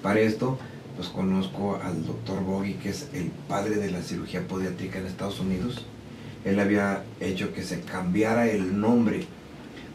Para 0.01 0.19
esto, 0.19 0.57
pues 0.95 1.09
conozco 1.09 1.79
al 1.83 2.05
doctor 2.05 2.43
Bogi, 2.43 2.73
que 2.73 2.89
es 2.89 3.07
el 3.13 3.31
padre 3.47 3.75
de 3.75 3.91
la 3.91 4.01
cirugía 4.01 4.47
podiátrica 4.47 4.99
en 4.99 5.07
Estados 5.07 5.39
Unidos. 5.39 5.85
Él 6.45 6.59
había 6.59 7.03
hecho 7.19 7.53
que 7.53 7.63
se 7.63 7.81
cambiara 7.81 8.47
el 8.47 8.79
nombre 8.79 9.25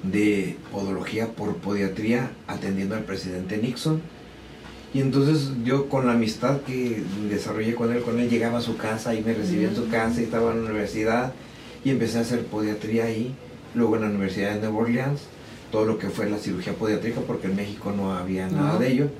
de 0.02 0.56
podología 0.72 1.28
por 1.28 1.56
podiatría 1.56 2.32
atendiendo 2.46 2.94
al 2.94 3.04
presidente 3.04 3.58
Nixon. 3.58 4.00
Y 4.92 5.00
entonces 5.00 5.52
yo 5.64 5.88
con 5.88 6.06
la 6.06 6.14
amistad 6.14 6.62
que 6.62 7.02
desarrollé 7.28 7.74
con 7.74 7.92
él, 7.92 8.02
con 8.02 8.18
él 8.18 8.28
llegaba 8.28 8.58
a 8.58 8.62
su 8.62 8.76
casa 8.76 9.14
y 9.14 9.22
me 9.22 9.34
recibía 9.34 9.68
en 9.68 9.76
su 9.76 9.88
casa 9.88 10.20
y 10.20 10.24
estaba 10.24 10.50
en 10.52 10.64
la 10.64 10.70
universidad 10.70 11.32
y 11.84 11.90
empecé 11.90 12.18
a 12.18 12.22
hacer 12.22 12.44
podiatría 12.46 13.04
ahí, 13.04 13.34
luego 13.74 13.96
en 13.96 14.02
la 14.02 14.08
Universidad 14.08 14.54
de 14.54 14.60
Nueva 14.60 14.78
Orleans, 14.78 15.22
todo 15.70 15.86
lo 15.86 15.98
que 15.98 16.10
fue 16.10 16.28
la 16.28 16.38
cirugía 16.38 16.74
podiátrica 16.74 17.20
porque 17.20 17.46
en 17.46 17.56
México 17.56 17.92
no 17.96 18.14
había 18.14 18.48
nada 18.48 18.78
de 18.78 18.92
ello. 18.92 19.10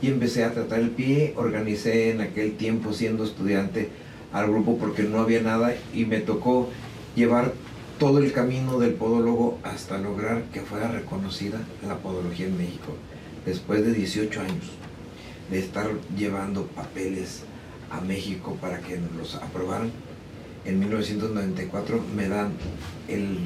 Y 0.00 0.08
empecé 0.08 0.44
a 0.44 0.52
tratar 0.52 0.80
el 0.80 0.90
pie, 0.90 1.34
organicé 1.36 2.10
en 2.10 2.20
aquel 2.20 2.56
tiempo 2.56 2.92
siendo 2.92 3.24
estudiante 3.24 3.88
al 4.32 4.48
grupo 4.48 4.78
porque 4.78 5.02
no 5.02 5.18
había 5.18 5.40
nada 5.40 5.74
y 5.92 6.04
me 6.04 6.18
tocó 6.20 6.68
llevar 7.16 7.52
todo 7.98 8.18
el 8.18 8.32
camino 8.32 8.78
del 8.78 8.94
podólogo 8.94 9.58
hasta 9.64 9.98
lograr 9.98 10.44
que 10.52 10.60
fuera 10.60 10.88
reconocida 10.88 11.58
la 11.86 11.96
podología 11.96 12.46
en 12.46 12.56
México. 12.56 12.94
Después 13.44 13.84
de 13.84 13.92
18 13.92 14.40
años 14.40 14.70
de 15.50 15.58
estar 15.58 15.90
llevando 16.16 16.66
papeles 16.66 17.42
a 17.90 18.00
México 18.00 18.56
para 18.60 18.78
que 18.80 18.98
nos 18.98 19.12
los 19.12 19.34
aprobaran, 19.36 19.90
en 20.64 20.78
1994 20.78 22.00
me 22.14 22.28
dan 22.28 22.52
el 23.08 23.38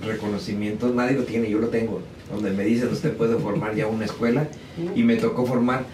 reconocimiento, 0.00 0.92
nadie 0.92 1.16
lo 1.16 1.24
tiene, 1.24 1.50
yo 1.50 1.58
lo 1.58 1.68
tengo, 1.68 2.00
donde 2.32 2.50
me 2.50 2.64
dicen 2.64 2.88
usted 2.92 3.16
puede 3.16 3.36
formar 3.36 3.74
ya 3.74 3.86
una 3.86 4.04
escuela 4.04 4.48
y 4.94 5.02
me 5.02 5.16
tocó 5.16 5.44
formar, 5.44 5.84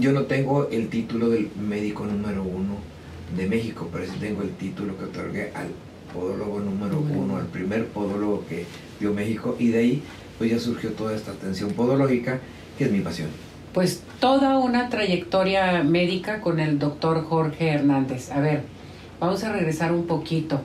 yo 0.00 0.12
no 0.12 0.22
tengo 0.22 0.68
el 0.70 0.88
título 0.88 1.28
del 1.28 1.50
médico 1.56 2.04
número 2.04 2.42
uno 2.42 2.76
de 3.36 3.46
México, 3.46 3.88
pero 3.92 4.04
sí 4.04 4.12
tengo 4.20 4.42
el 4.42 4.50
título 4.50 4.98
que 4.98 5.04
otorgué 5.04 5.52
al 5.54 5.68
podólogo 6.12 6.60
número 6.60 6.98
uno, 6.98 7.36
al 7.36 7.46
primer 7.46 7.86
podólogo 7.86 8.44
que 8.48 8.66
dio 9.00 9.12
México, 9.12 9.56
y 9.58 9.68
de 9.68 9.78
ahí 9.78 10.02
pues 10.38 10.50
ya 10.50 10.58
surgió 10.58 10.90
toda 10.90 11.14
esta 11.14 11.32
atención 11.32 11.72
podológica, 11.72 12.40
que 12.76 12.84
es 12.84 12.90
mi 12.90 13.00
pasión. 13.00 13.28
Pues 13.72 14.02
toda 14.20 14.58
una 14.58 14.88
trayectoria 14.88 15.82
médica 15.82 16.40
con 16.40 16.60
el 16.60 16.78
doctor 16.78 17.24
Jorge 17.24 17.68
Hernández. 17.68 18.30
A 18.30 18.40
ver, 18.40 18.62
vamos 19.20 19.42
a 19.44 19.52
regresar 19.52 19.92
un 19.92 20.06
poquito. 20.06 20.60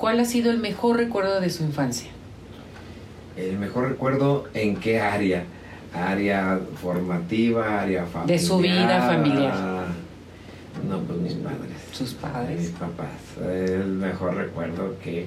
¿Cuál 0.00 0.18
ha 0.18 0.24
sido 0.24 0.50
el 0.50 0.56
mejor 0.58 0.96
recuerdo 0.96 1.42
de 1.42 1.50
su 1.50 1.62
infancia? 1.62 2.08
El 3.36 3.58
mejor 3.58 3.90
recuerdo 3.90 4.48
en 4.54 4.76
qué 4.76 4.98
área? 4.98 5.44
Área 5.94 6.58
formativa, 6.80 7.82
área 7.82 8.06
familiar. 8.06 8.40
De 8.40 8.46
su 8.46 8.58
vida 8.58 9.02
familiar. 9.02 9.54
No, 10.88 11.00
pues 11.00 11.18
mis 11.18 11.34
padres. 11.34 11.76
Sus 11.92 12.14
padres. 12.14 12.58
Mis 12.58 12.70
papás. 12.70 13.10
El 13.42 13.88
mejor 13.88 14.36
recuerdo 14.36 14.96
que, 15.04 15.26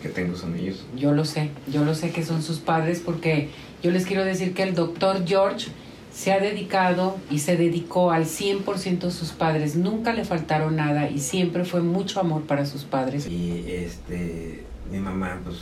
que 0.00 0.08
tengo 0.10 0.36
son 0.36 0.54
ellos. 0.54 0.86
Yo 0.94 1.12
lo 1.12 1.24
sé, 1.24 1.50
yo 1.66 1.84
lo 1.84 1.96
sé 1.96 2.12
que 2.12 2.24
son 2.24 2.40
sus 2.40 2.60
padres 2.60 3.02
porque 3.04 3.48
yo 3.82 3.90
les 3.90 4.06
quiero 4.06 4.24
decir 4.24 4.54
que 4.54 4.62
el 4.62 4.76
doctor 4.76 5.26
George 5.26 5.72
se 6.14 6.32
ha 6.32 6.38
dedicado 6.38 7.16
y 7.28 7.40
se 7.40 7.56
dedicó 7.56 8.12
al 8.12 8.24
100% 8.24 9.04
a 9.04 9.10
sus 9.10 9.32
padres. 9.32 9.74
Nunca 9.74 10.12
le 10.12 10.24
faltaron 10.24 10.76
nada 10.76 11.10
y 11.10 11.18
siempre 11.18 11.64
fue 11.64 11.82
mucho 11.82 12.20
amor 12.20 12.42
para 12.42 12.66
sus 12.66 12.84
padres. 12.84 13.26
Y 13.26 13.64
este, 13.66 14.62
mi 14.92 15.00
mamá, 15.00 15.40
pues 15.42 15.56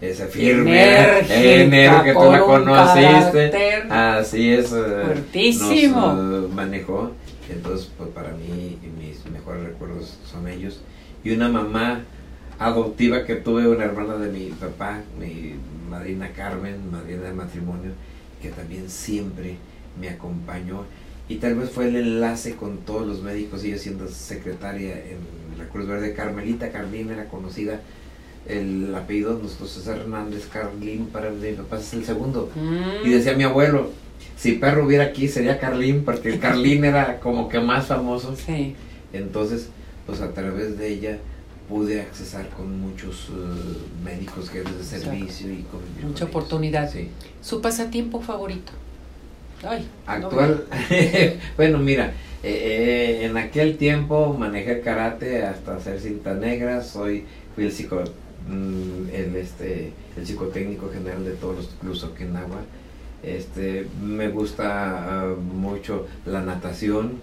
esa 0.00 0.26
firme, 0.28 1.20
enero 1.28 2.02
que 2.02 2.14
tú 2.14 2.32
la 2.32 2.40
conociste. 2.40 3.52
Así 3.90 4.50
es. 4.50 4.72
Eh, 4.72 5.02
fuertísimo. 5.04 6.14
Nos, 6.14 6.44
uh, 6.44 6.48
manejó. 6.48 7.10
Entonces, 7.50 7.90
pues 7.98 8.08
para 8.10 8.30
mí, 8.30 8.78
mis 8.98 9.26
mejores 9.30 9.62
recuerdos 9.64 10.18
son 10.24 10.48
ellos. 10.48 10.80
Y 11.22 11.32
una 11.32 11.50
mamá 11.50 12.04
adoptiva 12.58 13.26
que 13.26 13.34
tuve, 13.36 13.68
una 13.68 13.84
hermana 13.84 14.16
de 14.16 14.32
mi 14.32 14.46
papá, 14.52 15.00
mi 15.18 15.54
madrina 15.90 16.30
Carmen, 16.34 16.90
madrina 16.90 17.22
de 17.22 17.32
matrimonio, 17.34 17.90
que 18.40 18.50
también 18.50 18.88
siempre 18.90 19.56
me 20.00 20.08
acompañó. 20.08 20.84
Y 21.28 21.36
tal 21.36 21.54
vez 21.54 21.70
fue 21.70 21.88
el 21.88 21.96
enlace 21.96 22.56
con 22.56 22.78
todos 22.78 23.06
los 23.06 23.22
médicos, 23.22 23.62
ella 23.62 23.78
siendo 23.78 24.08
secretaria 24.08 24.94
en 24.94 25.18
la 25.58 25.68
Cruz 25.68 25.86
Verde, 25.86 26.14
Carmelita 26.14 26.70
Carmín 26.70 27.10
era 27.10 27.26
conocida 27.26 27.80
el 28.46 28.94
apellido 28.94 29.36
de 29.36 29.42
nuestro 29.42 29.66
César 29.66 29.98
Hernández 29.98 30.46
Carlín 30.52 31.06
para 31.06 31.30
mi 31.30 31.52
papá 31.52 31.78
es 31.78 31.92
el 31.92 32.04
segundo. 32.04 32.50
Mm. 32.54 33.06
Y 33.06 33.10
decía 33.10 33.34
mi 33.34 33.44
abuelo, 33.44 33.90
si 34.36 34.52
perro 34.52 34.86
hubiera 34.86 35.04
aquí 35.04 35.28
sería 35.28 35.58
Carlín, 35.58 36.04
porque 36.04 36.30
el 36.30 36.40
Carlín 36.40 36.84
era 36.84 37.20
como 37.20 37.48
que 37.48 37.60
más 37.60 37.86
famoso. 37.86 38.34
Sí. 38.36 38.74
Entonces, 39.12 39.68
pues 40.06 40.20
a 40.20 40.32
través 40.32 40.78
de 40.78 40.88
ella 40.88 41.18
pude 41.70 42.02
accesar 42.02 42.48
con 42.50 42.80
muchos 42.80 43.30
uh, 43.30 44.04
médicos 44.04 44.50
que 44.50 44.60
de 44.60 44.84
servicio 44.84 45.50
y 45.50 45.62
con 45.62 45.80
mucha 46.06 46.26
oportunidad. 46.26 46.90
Sí. 46.90 47.08
¿Su 47.40 47.62
pasatiempo 47.62 48.20
favorito? 48.20 48.72
Ay, 49.62 49.88
Actual, 50.06 50.66
bueno, 51.56 51.78
mira, 51.78 52.12
eh, 52.42 53.20
eh, 53.22 53.26
en 53.26 53.36
aquel 53.36 53.78
tiempo 53.78 54.34
manejé 54.38 54.80
karate 54.80 55.44
hasta 55.44 55.76
hacer 55.76 56.00
cinta 56.00 56.34
negra, 56.34 56.82
soy 56.82 57.24
fui 57.54 57.64
el 57.64 57.72
psico 57.72 58.02
Mm, 58.48 59.10
el, 59.12 59.36
este, 59.36 59.92
el 60.16 60.26
psicotécnico 60.26 60.90
general 60.90 61.24
de 61.24 61.32
todos 61.32 61.56
los 61.56 61.66
clubes 61.80 62.02
Okinawa. 62.04 62.62
Este, 63.22 63.86
me 64.02 64.28
gusta 64.28 65.22
ah, 65.22 65.34
mucho 65.36 66.06
la 66.26 66.40
natación. 66.40 67.20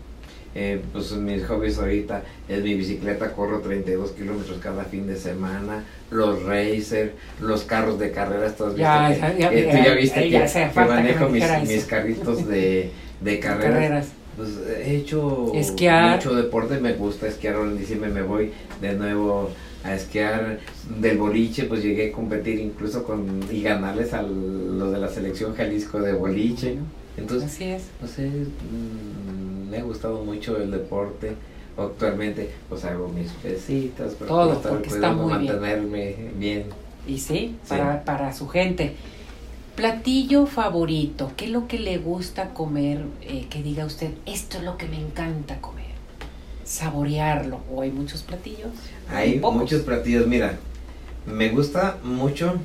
Eh, 0.56 0.82
pues 0.92 1.12
mis 1.12 1.46
hobbies 1.46 1.78
ahorita 1.78 2.24
es 2.48 2.64
mi 2.64 2.74
bicicleta, 2.74 3.32
corro 3.34 3.60
32 3.60 4.12
kilómetros 4.12 4.58
cada 4.60 4.86
fin 4.86 5.06
de 5.06 5.16
semana, 5.16 5.84
los 6.10 6.44
racer, 6.44 7.14
los 7.40 7.64
carros 7.64 8.00
de 8.00 8.12
carreras, 8.12 8.56
¿tú 8.56 8.76
ya, 8.76 9.16
ya, 9.38 9.52
eh, 9.52 9.70
tú 9.72 9.78
ya 9.86 9.94
viste 9.94 10.30
que, 10.30 10.82
manejo 10.82 11.30
mis, 11.30 11.44
mis, 11.68 11.86
carritos 11.86 12.48
de, 12.48 12.92
de 13.22 13.40
carreras. 13.40 14.08
Pues 14.36 14.50
he 14.84 14.96
hecho 14.98 15.52
mucho 15.54 16.36
deporte, 16.36 16.80
me 16.80 16.94
gusta 16.94 17.28
esquiar, 17.28 17.56
ahora 17.56 17.72
en 17.72 17.78
diciembre 17.78 18.10
me 18.10 18.22
voy 18.22 18.52
de 18.82 18.94
nuevo 18.94 19.52
a 19.84 19.96
esquiar 19.96 20.60
del 21.00 21.18
boliche, 21.18 21.64
pues 21.64 21.84
llegué 21.84 22.10
a 22.10 22.12
competir 22.12 22.60
incluso 22.60 23.04
con 23.04 23.42
y 23.52 23.62
ganarles 23.62 24.14
a 24.14 24.22
los 24.22 24.92
de 24.92 24.98
la 24.98 25.08
selección 25.08 25.56
Jalisco 25.56 26.00
de 26.00 26.14
boliche. 26.14 26.78
Entonces, 27.18 27.52
Así 27.52 27.64
es. 27.64 27.84
no 28.00 28.08
sé, 28.08 28.28
mm, 28.28 29.27
me 29.70 29.78
ha 29.78 29.84
gustado 29.84 30.24
mucho 30.24 30.58
el 30.58 30.72
deporte. 30.72 31.36
Actualmente, 31.78 32.52
pues 32.70 32.86
hago 32.86 33.08
mis 33.10 33.32
pesitas 33.34 34.16
para 34.16 34.28
Todo, 34.28 34.62
porque 34.62 34.90
está 34.90 35.12
muy 35.12 35.32
mantenerme 35.32 36.16
bien. 36.36 36.66
Y 37.06 37.20
sí, 37.20 37.56
Para, 37.68 38.04
para 38.04 38.34
su 38.34 38.48
gente. 38.48 38.96
Platillo 39.76 40.48
favorito, 40.48 41.32
¿qué 41.38 41.46
es 41.46 41.52
lo 41.52 41.68
que 41.68 41.78
le 41.78 42.00
gusta 42.00 42.56
comer? 42.56 43.04
Eh, 43.22 43.46
que 43.48 43.62
diga 43.62 43.86
usted, 43.86 44.10
esto 44.26 44.58
es 44.58 44.64
lo 44.64 44.76
que 44.76 44.88
me 44.88 45.00
encanta 45.00 45.62
comer 45.62 45.88
saborearlo? 46.68 47.62
¿O 47.72 47.82
hay 47.82 47.92
muchos 47.92 48.22
platillos? 48.22 48.72
Hay 49.10 49.40
muchos 49.40 49.82
platillos, 49.82 50.28
mira, 50.28 50.58
me 51.26 51.50
gusta 51.50 51.98
mucho 52.04 52.56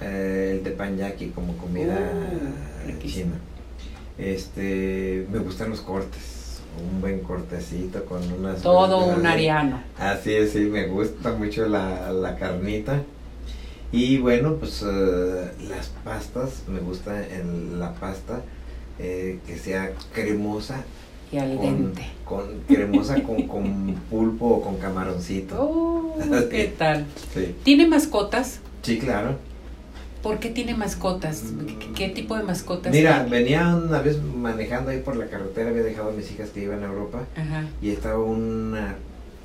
eh, 0.00 0.52
el 0.54 0.62
tepanyaki 0.62 1.28
como 1.28 1.56
comida 1.56 1.96
uh, 1.96 3.06
china. 3.06 3.34
Este, 4.18 5.26
me 5.32 5.38
gustan 5.40 5.70
los 5.70 5.80
cortes, 5.80 6.60
un 6.80 7.00
buen 7.00 7.20
cortecito 7.20 8.04
con 8.04 8.20
unas... 8.32 8.62
Todo 8.62 9.04
un 9.04 9.26
ariano. 9.26 9.80
Así 9.98 10.32
es, 10.32 10.52
sí, 10.52 10.60
me 10.60 10.86
gusta 10.86 11.32
mucho 11.32 11.66
la, 11.66 12.12
la 12.12 12.36
carnita. 12.36 13.02
Y 13.92 14.18
bueno, 14.18 14.56
pues 14.56 14.84
eh, 14.86 15.50
las 15.68 15.88
pastas, 16.04 16.62
me 16.68 16.80
gusta 16.80 17.26
en 17.28 17.78
la 17.78 17.94
pasta 17.94 18.42
eh, 18.98 19.38
que 19.46 19.56
sea 19.56 19.92
cremosa 20.12 20.82
y 21.32 21.38
al 21.38 21.58
dente. 21.58 22.02
Con, 22.24 22.60
cremosa 22.68 23.20
con, 23.22 23.48
con, 23.48 23.94
pulpo 24.10 24.46
o 24.46 24.60
con 24.62 24.76
camaroncito. 24.78 25.56
Oh, 26.16 26.48
¿Qué 26.48 26.72
tal? 26.78 27.06
Sí. 27.34 27.56
¿Tiene 27.64 27.88
mascotas? 27.88 28.60
Sí, 28.82 28.98
claro. 28.98 29.36
¿Por 30.24 30.38
qué 30.38 30.48
tiene 30.48 30.74
mascotas? 30.74 31.42
¿Qué, 31.94 32.08
tipo 32.08 32.34
de 32.34 32.44
mascotas? 32.44 32.90
Mira, 32.90 33.26
venía 33.28 33.76
una 33.76 34.00
vez 34.00 34.22
manejando 34.22 34.90
ahí 34.90 35.00
por 35.00 35.16
la 35.16 35.26
carretera, 35.26 35.68
había 35.68 35.82
dejado 35.82 36.08
a 36.08 36.12
mis 36.12 36.30
hijas 36.30 36.48
que 36.48 36.62
iban 36.62 36.82
a 36.82 36.86
Europa 36.86 37.26
Ajá. 37.36 37.66
y 37.82 37.90
estaba 37.90 38.24
una 38.24 38.96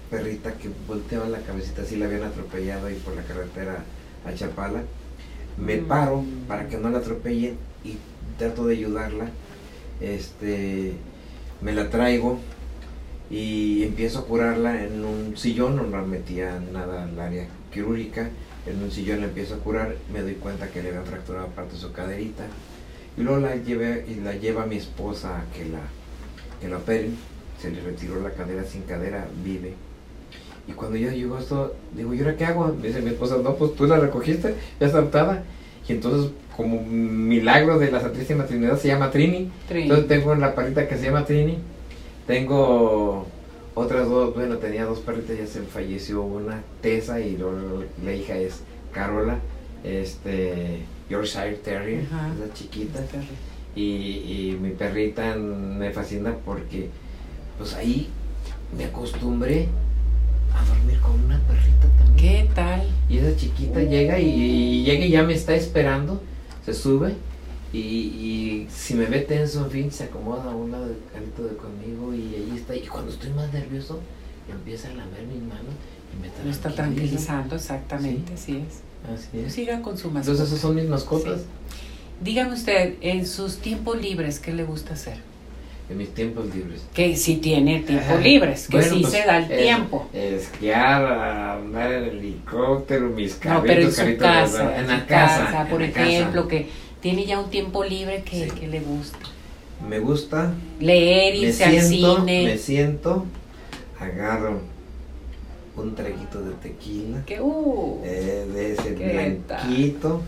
perrita 0.10 0.54
que 0.54 0.70
volteaba 0.88 1.28
la 1.28 1.40
cabecita, 1.40 1.82
así 1.82 1.98
la 1.98 2.06
habían 2.06 2.24
atropellado 2.24 2.88
ahí 2.88 2.96
por 3.04 3.14
la 3.14 3.24
carretera 3.24 3.84
a 4.26 4.34
Chapala. 4.34 4.84
Me 5.58 5.82
mm. 5.82 5.86
paro 5.86 6.24
para 6.48 6.70
que 6.70 6.78
no 6.78 6.90
la 6.90 7.00
atropellen 7.00 7.58
y 7.84 7.98
trato 8.38 8.66
de 8.66 8.76
ayudarla. 8.76 9.26
Este, 10.00 10.94
me 11.60 11.74
la 11.74 11.90
traigo 11.90 12.40
y 13.30 13.84
empiezo 13.84 14.20
a 14.20 14.26
curarla 14.26 14.82
en 14.82 15.04
un 15.04 15.36
sillón, 15.36 15.76
no 15.76 15.84
la 15.84 16.04
metía 16.04 16.58
nada 16.72 17.04
al 17.04 17.20
área 17.20 17.48
quirúrgica, 17.70 18.30
en 18.70 18.84
un 18.84 18.92
sillón 18.92 19.22
la 19.22 19.28
empiezo 19.28 19.56
a 19.56 19.58
curar, 19.58 19.96
me 20.14 20.22
doy 20.22 20.36
cuenta 20.36 20.68
que 20.70 20.82
le 20.82 20.90
habían 20.90 21.06
fracturado 21.06 21.48
parte 21.48 21.74
de 21.74 21.80
su 21.80 21.92
caderita. 21.92 22.46
Y 23.18 23.22
luego 23.22 23.40
la, 23.40 23.56
llevé, 23.56 24.06
y 24.08 24.16
la 24.22 24.34
lleva 24.34 24.66
mi 24.66 24.78
esposa 24.78 25.40
a 25.40 25.44
que 25.54 25.66
la, 25.66 25.82
que 26.62 26.68
la 26.68 26.78
operen. 26.78 27.18
Se 27.62 27.70
le 27.70 27.82
retiró 27.82 28.22
la 28.22 28.32
cadera 28.32 28.64
sin 28.64 28.84
cadera, 28.84 29.28
vive. 29.44 29.74
Y 30.68 30.72
cuando 30.74 30.98
ya 30.98 31.12
llegó 31.12 31.38
esto, 31.38 31.76
digo, 31.96 32.14
¿y 32.14 32.20
ahora 32.20 32.38
qué 32.38 32.46
hago? 32.46 32.68
Me 32.68 32.88
dice 32.88 33.02
mi 33.02 33.10
esposa, 33.10 33.38
no, 33.44 33.56
pues 33.56 33.76
tú 33.76 33.86
la 33.86 34.00
recogiste, 34.00 34.56
ya 34.80 34.86
está 34.86 35.00
adoptada. 35.00 35.44
Y 35.88 35.94
entonces, 35.94 36.32
como 36.56 36.82
milagro 36.84 37.80
de 37.80 37.92
la 37.92 38.00
Santísima 38.00 38.46
Trinidad, 38.46 38.78
se 38.78 38.88
llama 38.88 39.12
Trini. 39.12 39.52
Trini. 39.68 39.84
Entonces 39.84 40.08
tengo 40.08 40.32
una 40.32 40.54
perrita 40.54 40.88
que 40.88 40.98
se 40.98 41.06
llama 41.06 41.26
Trini. 41.26 41.58
Tengo 42.28 43.26
otras 43.76 44.08
dos, 44.10 44.34
bueno, 44.36 44.58
tenía 44.58 44.86
dos 44.86 45.00
perritas, 45.00 45.38
ya 45.38 45.48
se 45.48 45.62
falleció 45.62 46.22
una, 46.22 46.62
Tessa, 46.82 47.20
y 47.20 47.38
luego 47.38 47.84
la 48.04 48.14
hija 48.14 48.36
es 48.36 48.62
Carola, 48.92 49.40
este, 49.84 50.80
Yorkshire 51.10 51.56
Terrier, 51.64 52.06
Ajá. 52.12 52.34
esa 52.34 52.54
chiquita. 52.54 53.00
Y, 53.76 53.82
y 53.82 54.58
mi 54.62 54.72
perrita 54.72 55.36
me 55.36 55.92
fascina 55.92 56.36
porque, 56.46 56.90
pues 57.58 57.74
ahí 57.76 58.10
me 58.78 58.86
acostumbré 58.86 59.68
a 60.54 60.66
dormir 60.66 61.00
con 61.00 61.12
una 61.24 61.40
perrita 61.48 61.88
también. 61.98 62.18
¿Qué 62.18 62.50
tal? 62.54 62.88
Y 63.08 63.20
esa 63.20 63.36
chiquita 63.38 63.82
llega 63.82 64.20
y, 64.20 64.30
y 64.30 64.84
llega 64.84 65.06
y 65.06 65.12
ya 65.12 65.24
me 65.24 65.34
está 65.34 65.56
esperando, 65.56 66.22
se 66.66 66.74
sube 66.74 67.14
y, 67.74 67.78
y 67.78 68.68
si 68.74 68.94
me 68.96 69.06
ve 69.06 69.20
tenso, 69.20 69.66
en 69.66 69.72
fin, 69.72 69.92
se 69.92 70.06
acomoda 70.06 70.52
a 70.52 70.56
un 70.56 70.72
lado 70.72 70.86
del 70.88 70.98
carrito 71.14 71.44
de 71.44 71.56
conmigo 71.56 72.14
y 72.14 72.36
ahí 72.36 72.54
está. 72.56 72.76
Y 72.76 72.82
cuando 72.88 73.12
estoy 73.12 73.30
más 73.32 73.52
nervioso, 73.54 74.00
empieza 74.50 74.88
a 74.90 74.92
lamer 74.94 75.24
mis 75.24 75.42
manos 75.44 75.74
y 76.18 76.22
me 76.22 76.28
está, 76.28 76.44
Lo 76.44 76.50
está 76.50 76.70
tranquilizando, 76.72 77.56
exactamente, 77.56 78.34
así 78.34 78.58
es. 78.58 78.82
Así 79.14 79.28
Pues 79.34 79.46
es. 79.48 79.54
siga 79.54 79.82
con 79.82 79.98
su 79.98 80.08
mascota. 80.10 80.32
Entonces 80.32 80.48
esas 80.48 80.60
son 80.60 80.76
mis 80.76 80.86
mascotas 80.88 81.42
Sí. 81.42 81.46
Dígame 82.22 82.54
usted, 82.54 82.96
en 83.00 83.26
sus 83.26 83.58
tiempos 83.60 84.02
libres, 84.02 84.40
¿qué 84.40 84.52
le 84.54 84.64
gusta 84.66 84.94
hacer? 84.96 85.18
en 85.90 85.98
mis 85.98 86.14
tiempos 86.14 86.46
libres. 86.54 86.82
Que 86.94 87.16
si 87.16 87.38
tiene 87.38 87.80
tiempos 87.80 88.22
libres, 88.22 88.68
que 88.68 88.78
Bueno, 88.78 88.94
sí 88.94 89.02
pues, 89.02 89.12
se 89.14 89.26
da 89.26 89.38
el 89.40 89.52
es- 89.52 89.58
tiempo. 89.64 90.08
Esquiar, 90.14 91.04
andar 91.58 91.92
en 91.92 92.04
helicóptero, 92.04 93.10
mis 93.10 93.34
No, 93.34 93.40
pero 93.40 93.56
en 93.56 93.64
carritos, 93.92 93.96
su 93.96 94.02
carritos 94.02 94.28
casa, 94.28 94.74
en 94.76 94.82
en 94.82 94.88
la 94.88 95.06
casa, 95.08 95.46
casa, 95.46 95.68
por 95.68 95.82
en 95.82 95.92
casa. 95.92 96.08
ejemplo, 96.08 96.48
que 96.48 96.68
tiene 97.02 97.26
ya 97.26 97.40
un 97.40 97.50
tiempo 97.50 97.84
libre 97.84 98.24
que, 98.24 98.46
Sí. 98.50 98.52
que 98.60 98.68
le 98.68 98.80
gusta. 98.80 99.18
Me 99.88 100.00
gusta 100.00 100.54
Leer, 100.80 101.36
irse 101.36 101.64
al 101.64 101.82
cine. 101.82 102.44
me 102.46 102.58
siento, 102.58 103.26
agarro 104.00 104.60
un 105.78 105.96
traguito 105.96 106.42
de 106.42 106.52
tequila, 106.56 107.24
Que, 107.26 107.40
uh, 107.40 108.02
eh, 108.04 108.46
de 108.54 108.74
ese 108.74 108.92
blanquito 108.96 110.22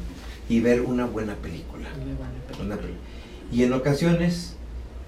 y 0.47 0.61
ver 0.61 0.81
una 0.81 1.05
buena 1.05 1.35
película. 1.35 1.89
Una 2.61 2.77
peli- 2.77 2.93
y 3.51 3.63
en 3.63 3.73
ocasiones, 3.73 4.55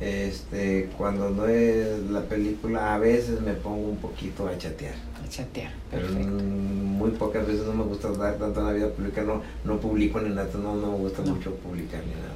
este, 0.01 0.89
cuando 0.97 1.29
no 1.29 1.47
es 1.47 1.99
la 2.09 2.23
película, 2.23 2.93
a 2.93 2.97
veces 2.97 3.39
me 3.39 3.53
pongo 3.53 3.87
un 3.89 3.97
poquito 3.97 4.47
a 4.47 4.57
chatear. 4.57 4.95
Chatear. 5.29 5.71
Pero 5.91 6.07
Perfecto. 6.07 6.29
mm, 6.33 6.97
muy 6.97 7.11
pocas 7.11 7.45
veces 7.47 7.65
no 7.65 7.73
me 7.73 7.83
gusta 7.83 8.11
dar 8.11 8.35
tanto 8.37 8.59
en 8.59 8.65
la 8.67 8.73
vida 8.73 8.89
pública, 8.89 9.21
no, 9.23 9.41
no 9.63 9.79
publico 9.79 10.19
ni 10.21 10.29
nada, 10.29 10.49
no, 10.61 10.75
no 10.75 10.91
me 10.91 10.97
gusta 10.97 11.21
No. 11.23 11.35
mucho 11.35 11.51
publicar 11.55 12.01
ni 12.05 12.11
nada. 12.13 12.33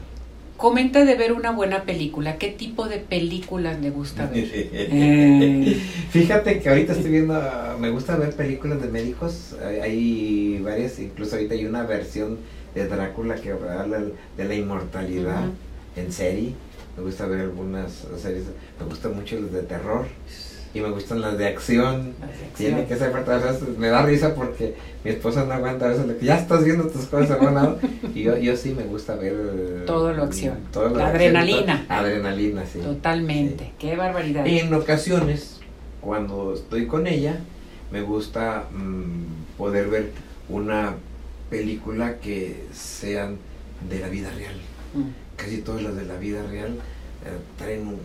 Comenta 0.58 1.06
de 1.06 1.14
ver 1.16 1.34
una 1.34 1.52
buena 1.52 1.84
película. 1.84 2.38
¿Qué 2.40 2.48
tipo 2.50 2.88
de 2.88 2.98
películas 2.98 3.80
le 3.80 3.92
gusta 3.92 4.26
ver? 4.26 4.44
Eh. 4.54 5.78
Fíjate 6.10 6.60
que 6.60 6.70
ahorita 6.70 6.94
estoy 6.94 7.12
viendo, 7.12 7.36
ah, 7.36 7.76
me 7.80 7.92
gusta 7.92 8.16
ver 8.18 8.34
películas 8.36 8.82
de 8.82 8.88
médicos, 8.88 9.56
hay, 9.64 9.80
hay 9.80 10.60
varias, 10.64 10.98
incluso 10.98 11.36
ahorita 11.36 11.54
hay 11.54 11.66
una 11.68 11.84
versión 11.84 12.40
de 12.74 12.88
Drácula 12.88 13.36
que 13.36 13.52
habla 13.52 14.02
de 14.36 14.44
la 14.46 14.56
inmortalidad 14.56 15.46
en 15.96 16.12
serie, 16.12 16.54
me 16.98 17.04
gusta 17.04 17.28
ver 17.28 17.42
algunas 17.42 18.08
series, 18.20 18.46
me 18.80 18.86
gustan 18.88 19.14
mucho 19.16 19.40
las 19.40 19.52
de 19.52 19.62
terror 19.62 20.08
y 20.78 20.82
me 20.82 20.90
gustan 20.92 21.22
las 21.22 21.38
de 21.38 21.48
acción. 21.48 22.14
Tiene 22.56 22.86
que 22.86 22.96
ser 22.96 23.12
fuerte, 23.12 23.32
a 23.32 23.38
veces 23.38 23.78
me 23.78 23.88
da 23.88 24.04
risa 24.06 24.36
porque 24.36 24.76
mi 25.04 25.12
esposa 25.12 25.46
no 25.46 25.54
aguanta 25.54 25.86
a 25.86 25.90
veces 25.90 26.06
ya 26.22 26.38
estás 26.38 26.64
viendo 26.64 26.88
tus 26.88 27.06
cosas 27.06 27.40
lado 27.42 27.80
y 28.16 28.24
yo, 28.24 28.38
yo 28.38 28.56
sí 28.56 28.74
me 28.76 28.84
gusta 28.84 29.16
ver 29.16 29.84
Todo 29.86 30.14
lo 30.14 30.24
acción. 30.24 30.58
todo 30.72 30.90
lo 30.90 30.96
La 30.98 31.08
adrenalina. 31.08 31.86
todo- 31.88 31.98
adrenalina, 31.98 32.64
sí. 32.66 32.80
Totalmente. 32.80 33.74
Qué 33.80 33.96
barbaridad. 33.96 34.46
Y 34.46 34.60
en 34.60 34.74
ocasiones, 34.74 35.60
cuando 36.02 36.54
estoy 36.54 36.86
con 36.88 37.08
ella, 37.08 37.40
me 37.92 38.02
gusta 38.02 38.66
mm, 38.72 39.58
poder 39.58 39.88
ver 39.88 40.12
una 40.50 40.96
película 41.50 42.18
que 42.20 42.66
sean 42.74 43.38
de 43.90 44.00
la 44.00 44.10
vida 44.10 44.30
real. 44.32 44.56
Mm. 44.94 45.10
Casi 45.38 45.58
todas 45.62 45.82
las 45.84 45.96
de 45.96 46.06
la 46.06 46.16
vida 46.18 46.44
real 46.44 46.72
eh, 47.26 47.38
traen 47.58 47.88
un, 47.88 48.00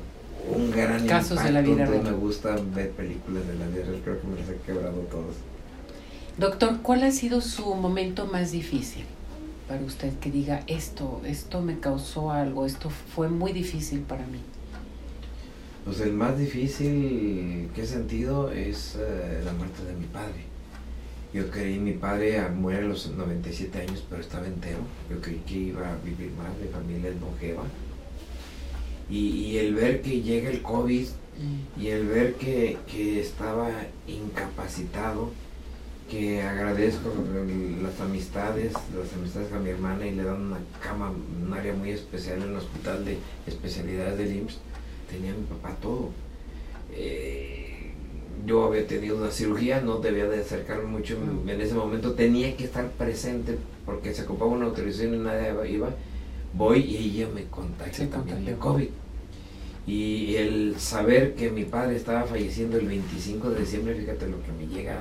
un 0.55 0.71
gran 0.71 1.07
Casos 1.07 1.43
de 1.43 1.49
impacto, 1.49 1.53
la 1.53 1.61
vida 1.63 1.87
real. 1.87 2.03
me 2.05 2.13
gusta 2.13 2.57
ver 2.75 2.91
películas 2.91 3.47
de 3.47 3.55
la 3.55 3.67
vida 3.69 3.85
real, 3.85 4.01
creo 4.05 4.21
que 4.21 4.27
me 4.27 4.41
las 4.41 4.49
he 4.49 4.57
quebrado 4.67 4.99
todas. 5.11 5.35
Doctor, 6.39 6.79
¿cuál 6.83 7.05
ha 7.05 7.11
sido 7.13 7.41
su 7.41 7.75
momento 7.75 8.27
más 8.27 8.53
difícil 8.53 9.05
para 9.69 9.83
usted 9.83 10.13
que 10.19 10.31
diga 10.31 10.63
esto, 10.67 11.21
esto 11.25 11.61
me 11.63 11.79
causó 11.79 12.31
algo, 12.33 12.67
esto 12.67 12.91
fue 12.91 13.29
muy 13.29 13.53
difícil 13.53 14.01
para 14.01 14.27
mí? 14.27 14.41
Pues 15.85 16.01
el 16.01 16.13
más 16.13 16.39
difícil 16.39 17.69
que 17.75 17.83
he 17.83 17.87
sentido 17.87 18.51
es 18.53 18.97
eh, 18.99 19.43
la 19.45 19.53
muerte 19.53 19.85
de 19.85 19.95
mi 19.95 20.07
padre. 20.07 20.45
Yo 21.35 21.51
creí 21.51 21.79
mi 21.79 21.93
padre 21.93 22.39
a- 22.39 22.49
muere 22.49 22.85
a 22.85 22.89
los 22.89 23.11
97 23.11 23.81
años, 23.81 24.05
pero 24.09 24.21
estaba 24.21 24.47
entero. 24.47 24.79
Yo 25.11 25.21
creí 25.21 25.39
que 25.47 25.55
iba 25.55 25.81
a 25.89 25.97
vivir 26.05 26.31
más, 26.33 26.49
mi 26.63 26.69
familia 26.69 27.11
es 27.11 27.21
longeva. 27.21 27.63
Y, 29.11 29.19
y 29.19 29.59
el 29.59 29.75
ver 29.75 30.03
que 30.03 30.23
llega 30.23 30.51
el 30.51 30.63
COVID 30.63 31.07
y 31.81 31.89
el 31.89 32.07
ver 32.07 32.35
que, 32.35 32.79
que 32.87 33.21
estaba 33.21 33.69
incapacitado, 34.07 35.31
que 36.11 36.43
agradezco 36.43 37.11
las 37.83 38.01
amistades, 38.01 38.73
las 38.75 39.13
amistades 39.17 39.49
con 39.49 39.65
mi 39.65 39.71
hermana 39.71 40.07
y 40.07 40.13
le 40.15 40.25
dan 40.25 40.43
una 40.43 40.59
cama, 40.83 41.11
un 41.11 41.53
área 41.53 41.73
muy 41.73 41.91
especial 41.91 42.43
en 42.43 42.51
el 42.51 42.57
hospital 42.57 43.05
de 43.05 43.19
especialidades 43.47 44.19
del 44.19 44.37
IMSS, 44.37 44.59
tenía 45.11 45.33
mi 45.33 45.45
papá 45.47 45.75
todo. 45.81 46.11
Eh, 46.93 47.93
yo 48.47 48.65
había 48.65 48.87
tenido 48.87 49.17
una 49.17 49.31
cirugía, 49.31 49.81
no 49.81 49.99
debía 49.99 50.27
de 50.29 50.41
acercarme 50.41 50.85
mucho 50.85 51.17
en, 51.17 51.49
en 51.49 51.61
ese 51.61 51.75
momento, 51.75 52.13
tenía 52.13 52.57
que 52.57 52.65
estar 52.65 52.91
presente 52.91 53.57
porque 53.87 54.13
se 54.15 54.23
ocupaba 54.23 54.51
una 54.51 54.67
autorización 54.67 55.15
y 55.15 55.19
nadie 55.19 55.71
iba. 55.71 55.91
Voy 56.55 56.81
y 56.81 56.97
ella 56.97 57.29
me 57.35 57.45
contagia 57.45 57.93
Se 57.93 58.07
también 58.07 58.45
de 58.45 58.53
contagió. 58.53 58.73
COVID. 58.73 58.89
Y 59.87 60.37
el 60.37 60.77
saber 60.79 61.35
que 61.35 61.51
mi 61.51 61.65
padre 61.65 61.97
estaba 61.97 62.25
falleciendo 62.25 62.77
el 62.77 62.87
25 62.87 63.51
de 63.51 63.61
diciembre, 63.61 63.95
fíjate 63.95 64.29
lo 64.29 64.43
que 64.43 64.53
me 64.53 64.67
llega 64.73 64.97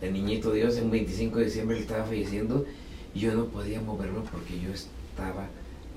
de 0.00 0.12
niñito 0.12 0.52
Dios, 0.52 0.76
en 0.76 0.90
25 0.90 1.38
de 1.38 1.44
diciembre 1.46 1.76
él 1.76 1.82
estaba 1.82 2.04
falleciendo 2.04 2.64
y 3.14 3.20
yo 3.20 3.34
no 3.34 3.46
podía 3.46 3.80
moverme 3.80 4.20
porque 4.30 4.60
yo 4.60 4.70
estaba 4.72 5.46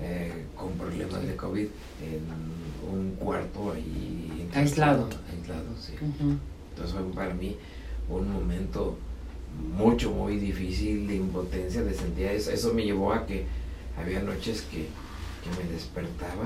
eh, 0.00 0.32
con 0.56 0.72
problemas 0.72 1.26
de 1.26 1.36
COVID 1.36 1.66
en 1.66 2.90
un 2.90 3.10
cuarto 3.16 3.72
ahí 3.72 4.48
Aislado. 4.54 5.08
Aislado, 5.30 5.64
sí. 5.78 5.92
Ujú. 5.94 6.36
Entonces 6.70 6.96
fue 6.96 7.12
para 7.12 7.34
mí 7.34 7.56
un 8.08 8.32
momento 8.32 8.96
mucho, 9.76 10.10
muy 10.10 10.36
difícil 10.38 11.06
de 11.06 11.16
impotencia, 11.16 11.82
de 11.82 11.94
sentía 11.94 12.32
eso. 12.32 12.50
Eso 12.50 12.72
me 12.72 12.84
llevó 12.84 13.12
a 13.12 13.26
que 13.26 13.44
había 14.00 14.20
noches 14.20 14.62
que, 14.62 14.88
que 15.42 15.62
me 15.62 15.70
despertaba 15.72 16.44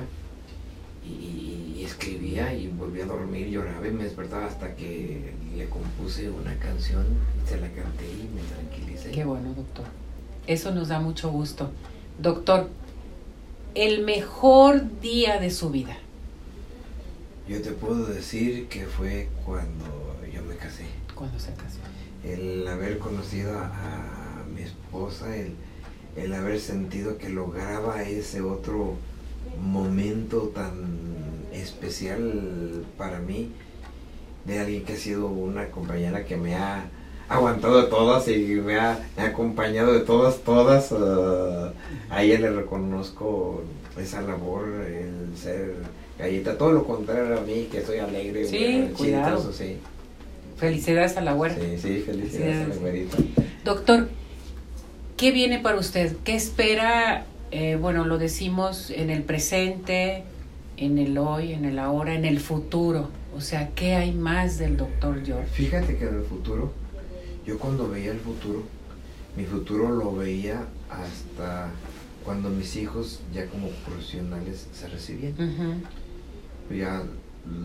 y, 1.05 1.75
y 1.77 1.85
escribía 1.85 2.55
y 2.55 2.69
volvía 2.69 3.05
a 3.05 3.09
dormir, 3.09 3.49
lloraba 3.49 3.87
y 3.87 3.91
me 3.91 4.05
despertaba 4.05 4.47
hasta 4.47 4.75
que 4.77 5.33
le 5.57 5.69
compuse 5.69 6.31
una 6.31 6.57
canción 6.59 7.05
y 7.45 7.49
se 7.49 7.61
la 7.61 7.69
canté 7.73 8.05
y 8.05 8.31
me 8.35 8.43
tranquilicé. 8.43 9.11
Qué 9.11 9.25
bueno, 9.25 9.53
doctor. 9.55 9.87
Eso 10.47 10.73
nos 10.73 10.89
da 10.89 11.01
mucho 11.01 11.31
gusto. 11.31 11.71
Doctor, 12.21 12.69
el 13.75 14.05
mejor 14.05 15.01
día 15.01 15.41
de 15.41 15.51
su 15.51 15.71
vida. 15.71 15.97
Yo 17.49 17.61
te 17.61 17.73
puedo 17.73 18.07
decir 18.07 18.69
que 18.69 18.87
fue 18.87 19.29
cuando 19.45 19.85
yo 20.33 20.43
me 20.43 20.57
casé. 20.57 20.85
Cuando 21.15 21.39
se 21.39 21.53
casó. 21.55 21.79
el 22.25 22.67
haber 22.69 22.99
conocido 22.99 23.59
a, 23.59 23.67
a 23.67 24.45
mi 24.55 24.63
esposa, 24.63 25.35
el, 25.37 25.55
el 26.17 26.33
haber 26.35 26.61
sentido 26.61 27.17
que 27.19 27.29
lograba 27.29 28.03
ese 28.03 28.41
otro 28.43 28.95
momento 29.61 30.51
tan 30.55 30.73
especial 31.53 32.85
para 32.99 33.19
mí, 33.21 33.51
de 34.45 34.59
alguien 34.59 34.85
que 34.85 34.95
ha 34.95 34.97
sido 34.97 35.27
una 35.29 35.67
compañera 35.71 36.25
que 36.25 36.37
me 36.37 36.55
ha 36.55 36.85
aguantado 37.29 37.81
de 37.81 37.89
todas 37.89 38.27
y 38.29 38.39
me 38.65 38.79
ha, 38.79 38.99
me 39.17 39.23
ha 39.23 39.27
acompañado 39.29 39.93
de 39.93 40.01
todas, 40.01 40.39
todas. 40.41 40.93
ah, 40.93 41.73
a 42.11 42.23
ella 42.23 42.41
le 42.41 42.51
reconozco 42.51 43.63
esa 44.01 44.21
labor, 44.23 44.69
el 44.87 45.37
ser 45.37 45.75
galleta, 46.19 46.59
todo 46.59 46.73
lo 46.73 46.85
contrario 46.85 47.39
a 47.39 47.41
mí, 47.43 47.69
que 47.71 47.83
soy 47.83 47.99
alegre, 47.99 48.47
Sí, 48.47 48.91
cuidado. 48.97 49.37
chistoso, 49.37 49.57
sí. 49.57 49.79
Felicidades 50.57 51.17
a 51.17 51.21
la 51.23 51.35
huerta. 51.35 51.61
Sí, 51.61 51.79
sí, 51.81 52.03
felicidades, 52.05 52.67
a 52.67 52.69
la 52.69 52.77
güerita. 52.77 53.17
Doctor, 53.65 54.09
¿qué 55.23 55.31
viene 55.31 55.61
para 55.61 55.79
usted? 55.79 56.17
¿Qué 56.25 56.35
espera? 56.35 57.27
Eh, 57.53 57.79
bueno, 57.81 58.05
lo 58.05 58.19
decimos 58.19 58.91
en 58.91 59.09
el 59.09 59.23
presente, 59.23 60.25
en 60.77 60.99
el 60.99 61.17
hoy, 61.17 61.53
en 61.53 61.65
el 61.65 61.79
ahora, 61.79 62.15
en 62.17 62.25
el 62.25 62.41
futuro. 62.41 63.09
O 63.33 63.41
sea, 63.41 63.69
¿qué 63.77 63.95
hay 63.95 64.11
más 64.11 64.59
del 64.59 64.77
doctor 64.77 65.25
George? 65.25 65.47
Fíjate 65.53 65.97
que 65.97 66.09
en 66.09 66.17
el 66.17 66.25
futuro, 66.25 66.73
yo 67.47 67.57
cuando 67.61 67.89
veía 67.89 68.11
el 68.11 68.19
futuro, 68.19 68.65
mi 69.37 69.45
futuro 69.45 69.91
lo 69.91 70.13
veía 70.13 70.67
hasta 70.91 71.71
cuando 72.25 72.51
mis 72.51 72.75
hijos 72.75 73.21
ya 73.33 73.47
como 73.47 73.69
profesionales 73.69 74.67
se 74.73 74.89
recibían. 74.89 75.35
Ya 76.69 77.05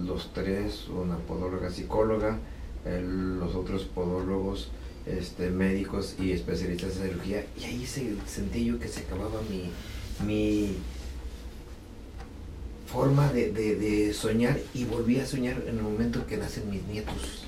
los 0.05 0.31
tres, 0.31 0.89
una 0.89 1.17
podóloga 1.17 1.71
psicóloga, 1.71 2.37
los 2.85 3.55
otros 3.55 3.85
podólogos, 3.85 4.69
este, 5.07 5.49
médicos 5.49 6.15
y 6.19 6.31
especialistas 6.31 6.97
en 6.97 7.09
cirugía, 7.09 7.45
y 7.59 7.63
ahí 7.63 7.85
se, 7.85 8.15
sentí 8.25 8.65
yo 8.65 8.79
que 8.79 8.87
se 8.87 9.01
acababa 9.01 9.41
mi, 9.49 9.71
mi 10.25 10.75
forma 12.87 13.31
de, 13.31 13.51
de, 13.51 14.13
soñar 14.13 14.57
y 14.73 14.85
volví 14.85 15.19
a 15.19 15.25
soñar 15.25 15.61
en 15.67 15.77
el 15.77 15.83
momento 15.83 16.25
que 16.25 16.37
nacen 16.37 16.69
mis 16.69 16.83
nietos. 16.87 17.45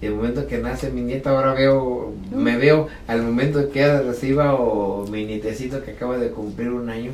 Y 0.00 0.06
el 0.06 0.14
momento 0.14 0.46
que 0.46 0.58
nace 0.58 0.90
mi 0.92 1.00
nieta, 1.00 1.30
ahora 1.30 1.54
veo, 1.54 2.14
me 2.32 2.56
veo 2.56 2.86
al 3.08 3.22
momento 3.22 3.68
que 3.70 3.80
ella 3.80 4.00
reciba 4.00 4.54
o 4.54 5.06
mi 5.08 5.24
nietecito 5.24 5.82
que 5.82 5.90
acaba 5.90 6.18
de 6.18 6.30
cumplir 6.30 6.70
un 6.70 6.88
año, 6.88 7.10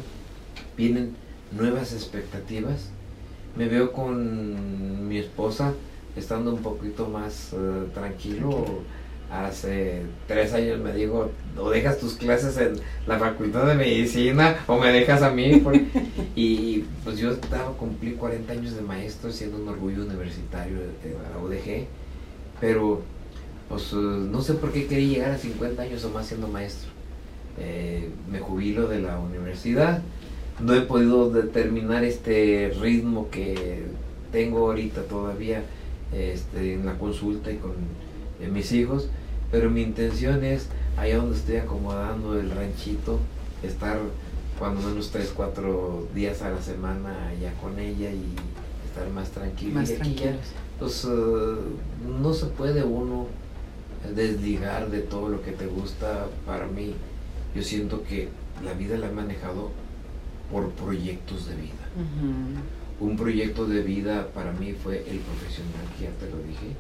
vienen 0.77 1.17
nuevas 1.53 1.95
expectativas. 1.95 2.91
Me 3.57 3.69
veo 3.69 3.93
con 3.93 5.09
mi 5.09 5.17
esposa 5.17 5.73
estando 6.15 6.53
un 6.53 6.61
poquito 6.61 7.09
más 7.09 7.55
eh, 7.55 7.87
tranquilo. 7.95 8.67
Hace 9.35 10.03
tres 10.29 10.53
años 10.53 10.79
me 10.81 10.93
dijo, 10.93 11.31
o 11.59 11.71
dejas 11.71 11.99
tus 11.99 12.15
clases 12.15 12.57
en 12.57 12.75
la 13.07 13.19
facultad 13.19 13.67
de 13.67 13.75
medicina 13.75 14.57
o 14.67 14.79
me 14.79 14.93
dejas 14.93 15.23
a 15.23 15.31
mí. 15.31 15.63
y 16.37 16.85
pues 17.03 17.19
yo 17.19 17.33
estaba, 17.33 17.73
cumplí 17.73 18.13
40 18.13 18.53
años 18.53 18.77
de 18.77 18.83
maestro 18.83 19.33
siendo 19.33 19.57
un 19.57 19.69
orgullo 19.69 20.05
universitario 20.05 20.79
de 20.79 21.17
la 21.33 21.43
UDG 21.43 21.87
pero 22.61 23.03
pues 23.69 23.93
eh, 23.93 23.97
no 23.97 24.41
sé 24.41 24.55
por 24.55 24.73
qué 24.73 24.87
quería 24.87 25.09
llegar 25.09 25.31
a 25.33 25.39
50 25.39 25.83
años 25.83 26.05
o 26.05 26.11
más 26.11 26.27
siendo 26.27 26.49
maestro. 26.49 26.91
Eh, 27.59 28.09
me 28.31 28.41
jubilo 28.41 28.89
de 28.89 29.01
la 29.01 29.19
universidad, 29.19 30.03
no 30.61 30.75
he 30.75 30.81
podido 30.81 31.31
determinar 31.31 32.05
este 32.05 32.75
ritmo 32.81 33.29
que 33.31 33.85
tengo 34.33 34.59
ahorita 34.67 35.03
todavía 35.03 35.63
este, 36.13 36.75
en 36.75 36.87
la 36.87 36.99
consulta 36.99 37.53
y 37.53 37.57
con 37.57 37.73
mis 38.53 38.73
hijos, 38.73 39.09
pero 39.55 39.71
mi 39.71 39.83
intención 39.83 40.43
es, 40.43 40.67
allá 40.97 41.19
donde 41.19 41.37
estoy 41.37 41.59
acomodando 41.59 42.37
el 42.37 42.51
ranchito, 42.51 43.21
estar 43.63 44.01
cuando 44.59 44.81
menos 44.81 45.13
3, 45.13 45.33
4 45.33 46.09
días 46.13 46.43
a 46.43 46.51
la 46.51 46.61
semana 46.61 47.29
allá 47.29 47.53
con 47.63 47.79
ella 47.79 48.11
y 48.11 48.25
estar 48.85 49.09
más 49.11 49.31
tranquilo. 49.31 49.75
Más 49.75 49.95
tranquilos 49.95 50.35
pues 50.81 51.05
eh, 51.05 51.55
no 52.21 52.35
se 52.35 52.47
puede 52.47 52.83
uno 52.83 53.29
desligar 54.13 54.91
de 54.91 55.03
todo 55.03 55.29
lo 55.29 55.41
que 55.41 55.53
te 55.53 55.69
gusta. 55.69 56.27
Para 56.45 56.67
mí, 56.67 56.93
yo 57.55 57.63
siento 57.63 58.03
que 58.03 58.31
la 58.65 58.73
vida 58.73 58.99
la 58.99 59.07
he 59.07 59.13
manejado 59.13 59.71
por 60.51 60.71
proyectos 60.71 61.47
de 61.49 61.55
vida. 61.55 61.87
Un 62.99 63.17
proyecto 63.17 63.67
de 63.67 63.83
vida 63.83 64.27
para 64.35 64.51
mí 64.51 64.73
fue 64.73 65.09
el 65.09 65.21
profesional, 65.21 65.87
que 65.97 66.07
ya 66.07 66.11
te 66.19 66.29
lo 66.29 66.39
dije. 66.39 66.75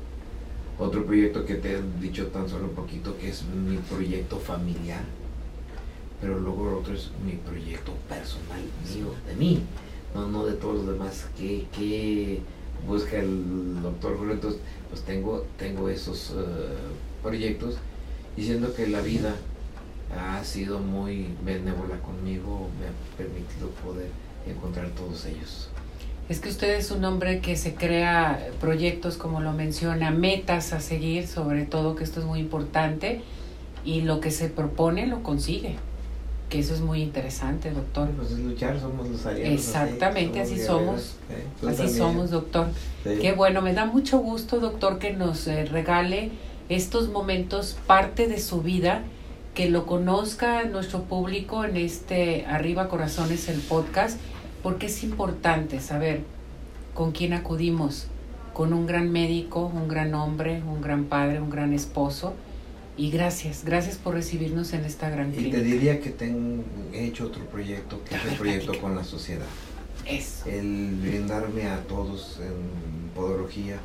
Otro 0.79 1.05
proyecto 1.05 1.45
que 1.45 1.55
te 1.55 1.77
he 1.77 1.83
dicho 2.01 2.27
tan 2.29 2.49
solo 2.49 2.65
un 2.65 2.75
poquito, 2.75 3.17
que 3.19 3.29
es 3.29 3.45
mi 3.45 3.77
proyecto 3.77 4.39
familiar. 4.39 5.05
Pero 6.21 6.39
luego 6.41 6.79
otro 6.79 6.95
es 6.95 7.11
mi 7.25 7.33
proyecto 7.33 7.93
personal, 8.09 8.61
mío, 8.93 9.15
de 9.27 9.37
mí, 9.37 9.61
no, 10.15 10.27
no 10.29 10.45
de 10.47 10.55
todos 10.55 10.85
los 10.85 10.87
demás. 10.95 11.27
que 11.37 11.67
qué 11.77 12.41
busca 12.87 13.19
el 13.19 13.83
doctor 13.83 14.19
Julio, 14.19 14.35
entonces 14.35 14.61
pues 14.91 15.03
tengo, 15.03 15.47
tengo 15.59 15.89
esos 15.89 16.31
eh, 16.31 16.77
proyectos 17.23 17.77
diciendo 18.37 18.75
que 18.75 18.87
la 18.89 19.01
vida 19.01 19.37
ha 20.17 20.43
sido 20.45 20.81
muy 20.81 21.29
benévola 21.45 21.99
conmigo, 22.01 22.69
me 22.79 22.87
ha 22.87 23.17
permitido 23.17 23.69
poder 23.85 24.09
encontrar 24.47 24.89
todos 24.91 25.25
ellos. 25.27 25.69
Es 26.29 26.41
que 26.41 26.49
usted 26.49 26.75
es 26.77 26.91
un 26.91 27.05
hombre 27.05 27.41
que 27.41 27.57
se 27.57 27.75
crea 27.75 28.49
proyectos, 28.61 29.17
como 29.17 29.41
lo 29.41 29.53
menciona, 29.53 30.11
metas 30.11 30.73
a 30.73 30.81
seguir, 30.81 31.27
sobre 31.27 31.65
todo 31.65 31.97
que 31.97 32.05
esto 32.05 32.21
es 32.21 32.27
muy 32.27 32.41
importante, 32.41 33.21
y 33.85 34.01
lo 34.03 34.21
que 34.21 34.31
se 34.31 34.49
propone 34.49 35.07
lo 35.07 35.23
consigue 35.23 35.77
eso 36.59 36.75
es 36.75 36.81
muy 36.81 37.03
interesante, 37.03 37.71
doctor. 37.71 38.09
Pues 38.11 38.33
es 38.33 38.39
luchar, 38.39 38.79
somos 38.81 39.09
los 39.09 39.27
arianos. 39.27 39.55
Exactamente, 39.55 40.41
así 40.41 40.59
somos. 40.59 41.17
Así 41.67 41.89
somos, 41.89 42.31
doctor. 42.31 42.69
Qué 43.03 43.33
bueno, 43.33 43.63
me 43.63 43.75
da 43.75 43.87
mucho 43.87 44.19
gusto, 44.19 44.61
doctor, 44.61 44.99
que 44.99 45.13
nos 45.13 45.47
eh, 45.47 45.65
regale 45.67 46.31
estos 46.69 47.09
momentos, 47.09 47.77
parte 47.87 48.27
de 48.29 48.41
su 48.41 48.63
vida, 48.63 49.03
que 49.55 49.69
lo 49.69 49.87
conozca 49.87 50.65
nuestro 50.65 51.03
público 51.03 51.65
en 51.65 51.77
este 51.77 52.45
Arriba 52.47 52.89
Corazones, 52.89 53.49
el 53.49 53.61
podcast, 53.61 54.19
porque 54.64 54.87
es 54.87 55.05
importante 55.05 55.79
saber 55.79 56.22
con 56.94 57.12
quién 57.12 57.35
acudimos, 57.35 58.07
con 58.55 58.72
un 58.72 58.87
gran 58.87 59.12
médico, 59.12 59.66
un 59.66 59.88
gran 59.88 60.14
hombre, 60.14 60.62
un 60.66 60.81
gran 60.81 61.05
padre, 61.05 61.38
un 61.38 61.50
gran 61.50 61.74
esposo 61.74 62.33
y 62.96 63.11
gracias, 63.11 63.62
gracias 63.66 63.98
por 63.98 64.14
recibirnos 64.14 64.72
en 64.72 64.87
esta 64.87 65.11
gran 65.11 65.33
clínica. 65.33 65.59
Y 65.59 65.61
te 65.61 65.66
diría 65.66 66.00
que 66.00 66.09
tengo, 66.09 66.64
he 66.94 67.05
hecho 67.05 67.27
otro 67.27 67.44
proyecto, 67.44 68.03
que 68.05 68.14
es 68.14 68.24
el 68.24 68.38
proyecto 68.38 68.81
con 68.81 68.96
la 68.96 69.05
sociedad. 69.05 69.44
Eso. 70.07 70.48
El 70.48 70.96
brindarme 71.03 71.66
a 71.66 71.83
todos 71.83 72.40
en 72.40 73.11
podología, 73.14 73.77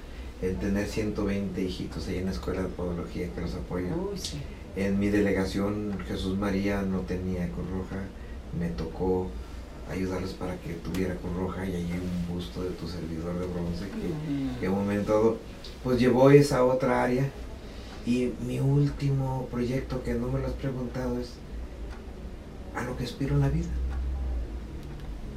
el 0.41 0.55
tener 0.55 0.87
120 0.87 1.61
hijitos 1.61 2.07
ahí 2.07 2.19
en 2.19 2.25
la 2.27 2.31
escuela 2.31 2.61
de 2.61 2.69
podología 2.69 3.27
que 3.35 3.41
los 3.41 3.53
apoyan. 3.53 3.95
En 4.77 4.97
mi 4.97 5.09
delegación 5.09 5.97
Jesús 6.07 6.37
María 6.37 6.83
no 6.83 6.99
tenía 6.99 7.49
Cruz 7.49 7.69
Roja, 7.69 8.03
me 8.57 8.69
tocó 8.69 9.29
ayudarlos 9.89 10.33
para 10.33 10.55
que 10.57 10.73
tuviera 10.73 11.15
Cruz 11.15 11.35
Roja 11.35 11.65
y 11.65 11.75
allí 11.75 11.93
un 11.93 12.35
busto 12.35 12.63
de 12.63 12.69
tu 12.71 12.87
servidor 12.87 13.39
de 13.39 13.47
bronce 13.47 13.85
que, 13.89 14.65
en 14.65 14.71
un 14.71 14.79
momento 14.79 15.13
dado, 15.13 15.37
pues 15.83 15.99
llevó 15.99 16.29
esa 16.29 16.63
otra 16.63 17.03
área 17.03 17.29
y 18.05 18.31
mi 18.45 18.59
último 18.59 19.47
proyecto, 19.51 20.03
que 20.03 20.13
no 20.13 20.27
me 20.27 20.39
lo 20.39 20.47
has 20.47 20.53
preguntado, 20.53 21.19
es 21.19 21.33
a 22.75 22.83
lo 22.83 22.95
que 22.97 23.03
aspiro 23.03 23.35
en 23.35 23.41
la 23.41 23.49
vida. 23.49 23.69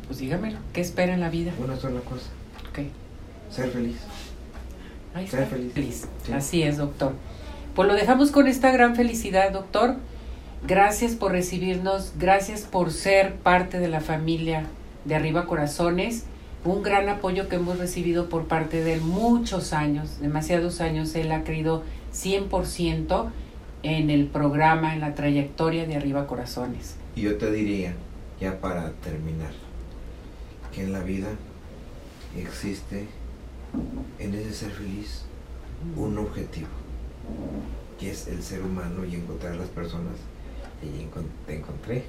Pues 0.07 0.19
dígamelo, 0.19 0.59
¿qué 0.73 0.81
espera 0.81 1.15
en 1.15 1.21
la 1.21 1.31
vida? 1.31 1.53
Una 1.62 1.77
sola 1.77 2.01
cosa. 2.01 2.31
Ok. 2.71 2.87
Ser 3.51 3.71
feliz. 3.71 3.97
Ser 5.29 5.47
feliz. 5.47 6.07
Así 6.33 6.62
es, 6.62 6.77
doctor. 6.77 7.12
Pues 7.75 7.88
lo 7.88 7.95
dejamos 7.95 8.31
con 8.31 8.47
esta 8.47 8.71
gran 8.71 8.97
felicidad, 8.97 9.51
doctor. 9.51 9.97
Gracias 10.64 11.16
por 11.16 11.33
recibirnos, 11.33 12.12
gracias 12.20 12.61
por 12.62 12.92
ser 12.92 13.35
parte 13.35 13.81
de 13.81 13.88
la 13.88 14.01
familia 14.01 14.66
de 15.05 15.16
Arriba 15.16 15.44
Corazones. 15.46 16.22
Un 16.64 16.85
gran 16.85 17.09
apoyo 17.09 17.48
que 17.48 17.57
hemos 17.57 17.79
recibido 17.79 18.29
por 18.29 18.46
parte 18.46 18.85
de 18.85 18.94
él 18.94 19.01
muchos 19.01 19.72
años, 19.72 20.20
demasiados 20.20 20.81
años. 20.81 21.16
Él 21.16 21.33
ha 21.33 21.42
querido 21.42 21.83
100% 22.14 23.31
en 23.83 24.09
el 24.09 24.27
programa, 24.29 24.94
en 24.94 25.01
la 25.01 25.16
trayectoria 25.16 25.85
de 25.85 25.96
Arriba 25.96 26.29
Corazones. 26.29 26.94
Y 27.16 27.22
yo 27.22 27.37
te 27.38 27.51
diría, 27.51 27.96
ya 28.40 28.61
para 28.61 28.92
terminar, 28.92 29.51
que 30.72 30.85
en 30.85 30.92
la 30.92 31.01
vida 31.01 31.27
existe, 32.38 33.09
en 34.20 34.35
ese 34.37 34.53
ser 34.53 34.70
feliz, 34.70 35.25
un 35.96 36.18
objetivo, 36.18 36.68
que 37.98 38.12
es 38.12 38.29
el 38.29 38.44
ser 38.44 38.62
humano 38.62 39.05
y 39.05 39.16
encontrar 39.16 39.57
las 39.57 39.68
personas. 39.68 40.14
Y 40.83 41.07
te 41.47 41.57
encontré. 41.57 42.05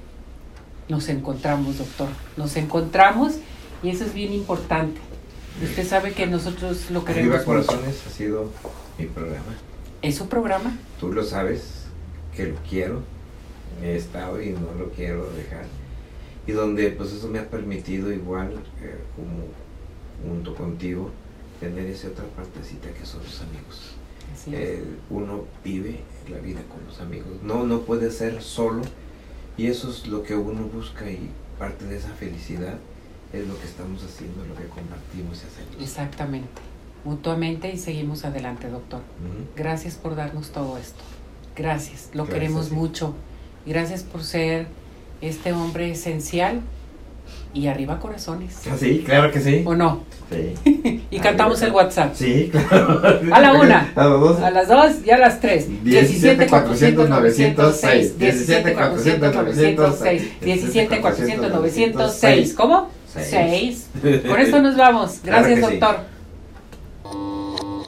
Nos 0.88 1.08
encontramos, 1.08 1.78
doctor. 1.78 2.08
Nos 2.36 2.56
encontramos 2.56 3.34
y 3.82 3.90
eso 3.90 4.04
es 4.04 4.14
bien 4.14 4.32
importante. 4.32 5.00
Usted 5.62 5.86
sabe 5.86 6.12
que 6.12 6.26
nosotros 6.26 6.90
lo 6.90 7.04
queremos. 7.04 7.34
Arriba 7.34 7.44
Corazones 7.44 8.02
ha 8.06 8.10
sido 8.10 8.50
mi 8.98 9.06
programa. 9.06 9.54
¿Es 10.02 10.16
su 10.16 10.28
programa? 10.28 10.76
Tú 11.00 11.12
lo 11.12 11.22
sabes, 11.24 11.84
que 12.36 12.46
lo 12.46 12.56
quiero, 12.68 13.02
he 13.82 13.96
estado 13.96 14.42
y 14.42 14.50
no 14.50 14.74
lo 14.78 14.90
quiero 14.90 15.30
dejar. 15.30 15.64
Y 16.46 16.52
donde 16.52 16.90
pues 16.90 17.12
eso 17.12 17.28
me 17.28 17.38
ha 17.38 17.48
permitido 17.48 18.12
igual, 18.12 18.52
eh, 18.82 18.98
como 19.16 19.44
junto 20.28 20.54
contigo, 20.54 21.10
tener 21.60 21.86
esa 21.86 22.08
otra 22.08 22.24
partecita 22.36 22.88
que 22.90 23.06
son 23.06 23.22
los 23.22 23.40
amigos. 23.40 23.94
Uno 25.10 25.44
vive 25.64 26.00
la 26.28 26.38
vida 26.38 26.60
con 26.68 26.84
los 26.86 27.00
amigos. 27.00 27.42
No, 27.42 27.64
no 27.64 27.80
puede 27.80 28.10
ser 28.10 28.42
solo 28.42 28.82
y 29.56 29.66
eso 29.68 29.90
es 29.90 30.06
lo 30.06 30.22
que 30.22 30.34
uno 30.34 30.64
busca 30.64 31.08
y 31.10 31.30
parte 31.58 31.84
de 31.86 31.96
esa 31.98 32.10
felicidad 32.10 32.78
es 33.32 33.46
lo 33.46 33.58
que 33.58 33.66
estamos 33.66 34.02
haciendo, 34.02 34.44
lo 34.46 34.54
que 34.54 34.66
compartimos 34.66 35.42
y 35.42 35.46
hacemos. 35.46 35.82
Exactamente. 35.82 36.48
mutuamente 37.04 37.70
y 37.70 37.76
seguimos 37.78 38.24
adelante, 38.24 38.68
doctor. 38.68 39.02
Gracias 39.56 39.94
por 39.94 40.16
darnos 40.16 40.50
todo 40.50 40.78
esto. 40.78 41.02
Gracias, 41.56 42.10
lo 42.14 42.24
Gracias, 42.24 42.34
queremos 42.34 42.66
sí. 42.66 42.74
mucho. 42.74 43.14
Gracias 43.66 44.02
por 44.02 44.22
ser 44.24 44.66
este 45.20 45.52
hombre 45.52 45.90
esencial 45.90 46.60
y 47.54 47.68
arriba 47.68 47.98
corazones. 47.98 48.56
Ah, 48.70 48.76
Sí, 48.78 49.02
claro 49.06 49.30
que 49.30 49.40
sí. 49.40 49.62
¿O 49.64 49.74
no? 49.74 50.00
Sí. 50.30 51.00
Y 51.10 51.20
cantamos 51.20 51.62
el 51.62 51.70
WhatsApp. 51.70 52.12
Sí, 52.14 52.50
claro. 52.50 53.00
A 53.32 53.40
la 53.40 53.52
una. 53.52 53.92
A 53.96 54.04
las 54.04 54.20
dos. 54.20 54.40
A 54.40 54.50
las 54.50 54.68
2 54.68 54.92
y 55.06 55.10
a 55.10 55.18
las 55.18 55.40
3. 55.40 55.84
17 55.84 56.46
400 56.48 57.08
906. 57.08 58.18
17 58.18 58.72
400 58.74 59.34
906. 59.34 60.40
17 60.40 61.00
400 61.00 61.52
906. 61.52 62.54
¿Cómo? 62.54 62.90
Seis. 63.14 63.86
6. 64.02 64.22
Con 64.28 64.40
esto 64.40 64.60
nos 64.60 64.76
vamos. 64.76 65.20
Claro 65.22 65.46
Gracias, 65.46 65.70
sí. 65.70 65.78
doctor. 65.78 66.13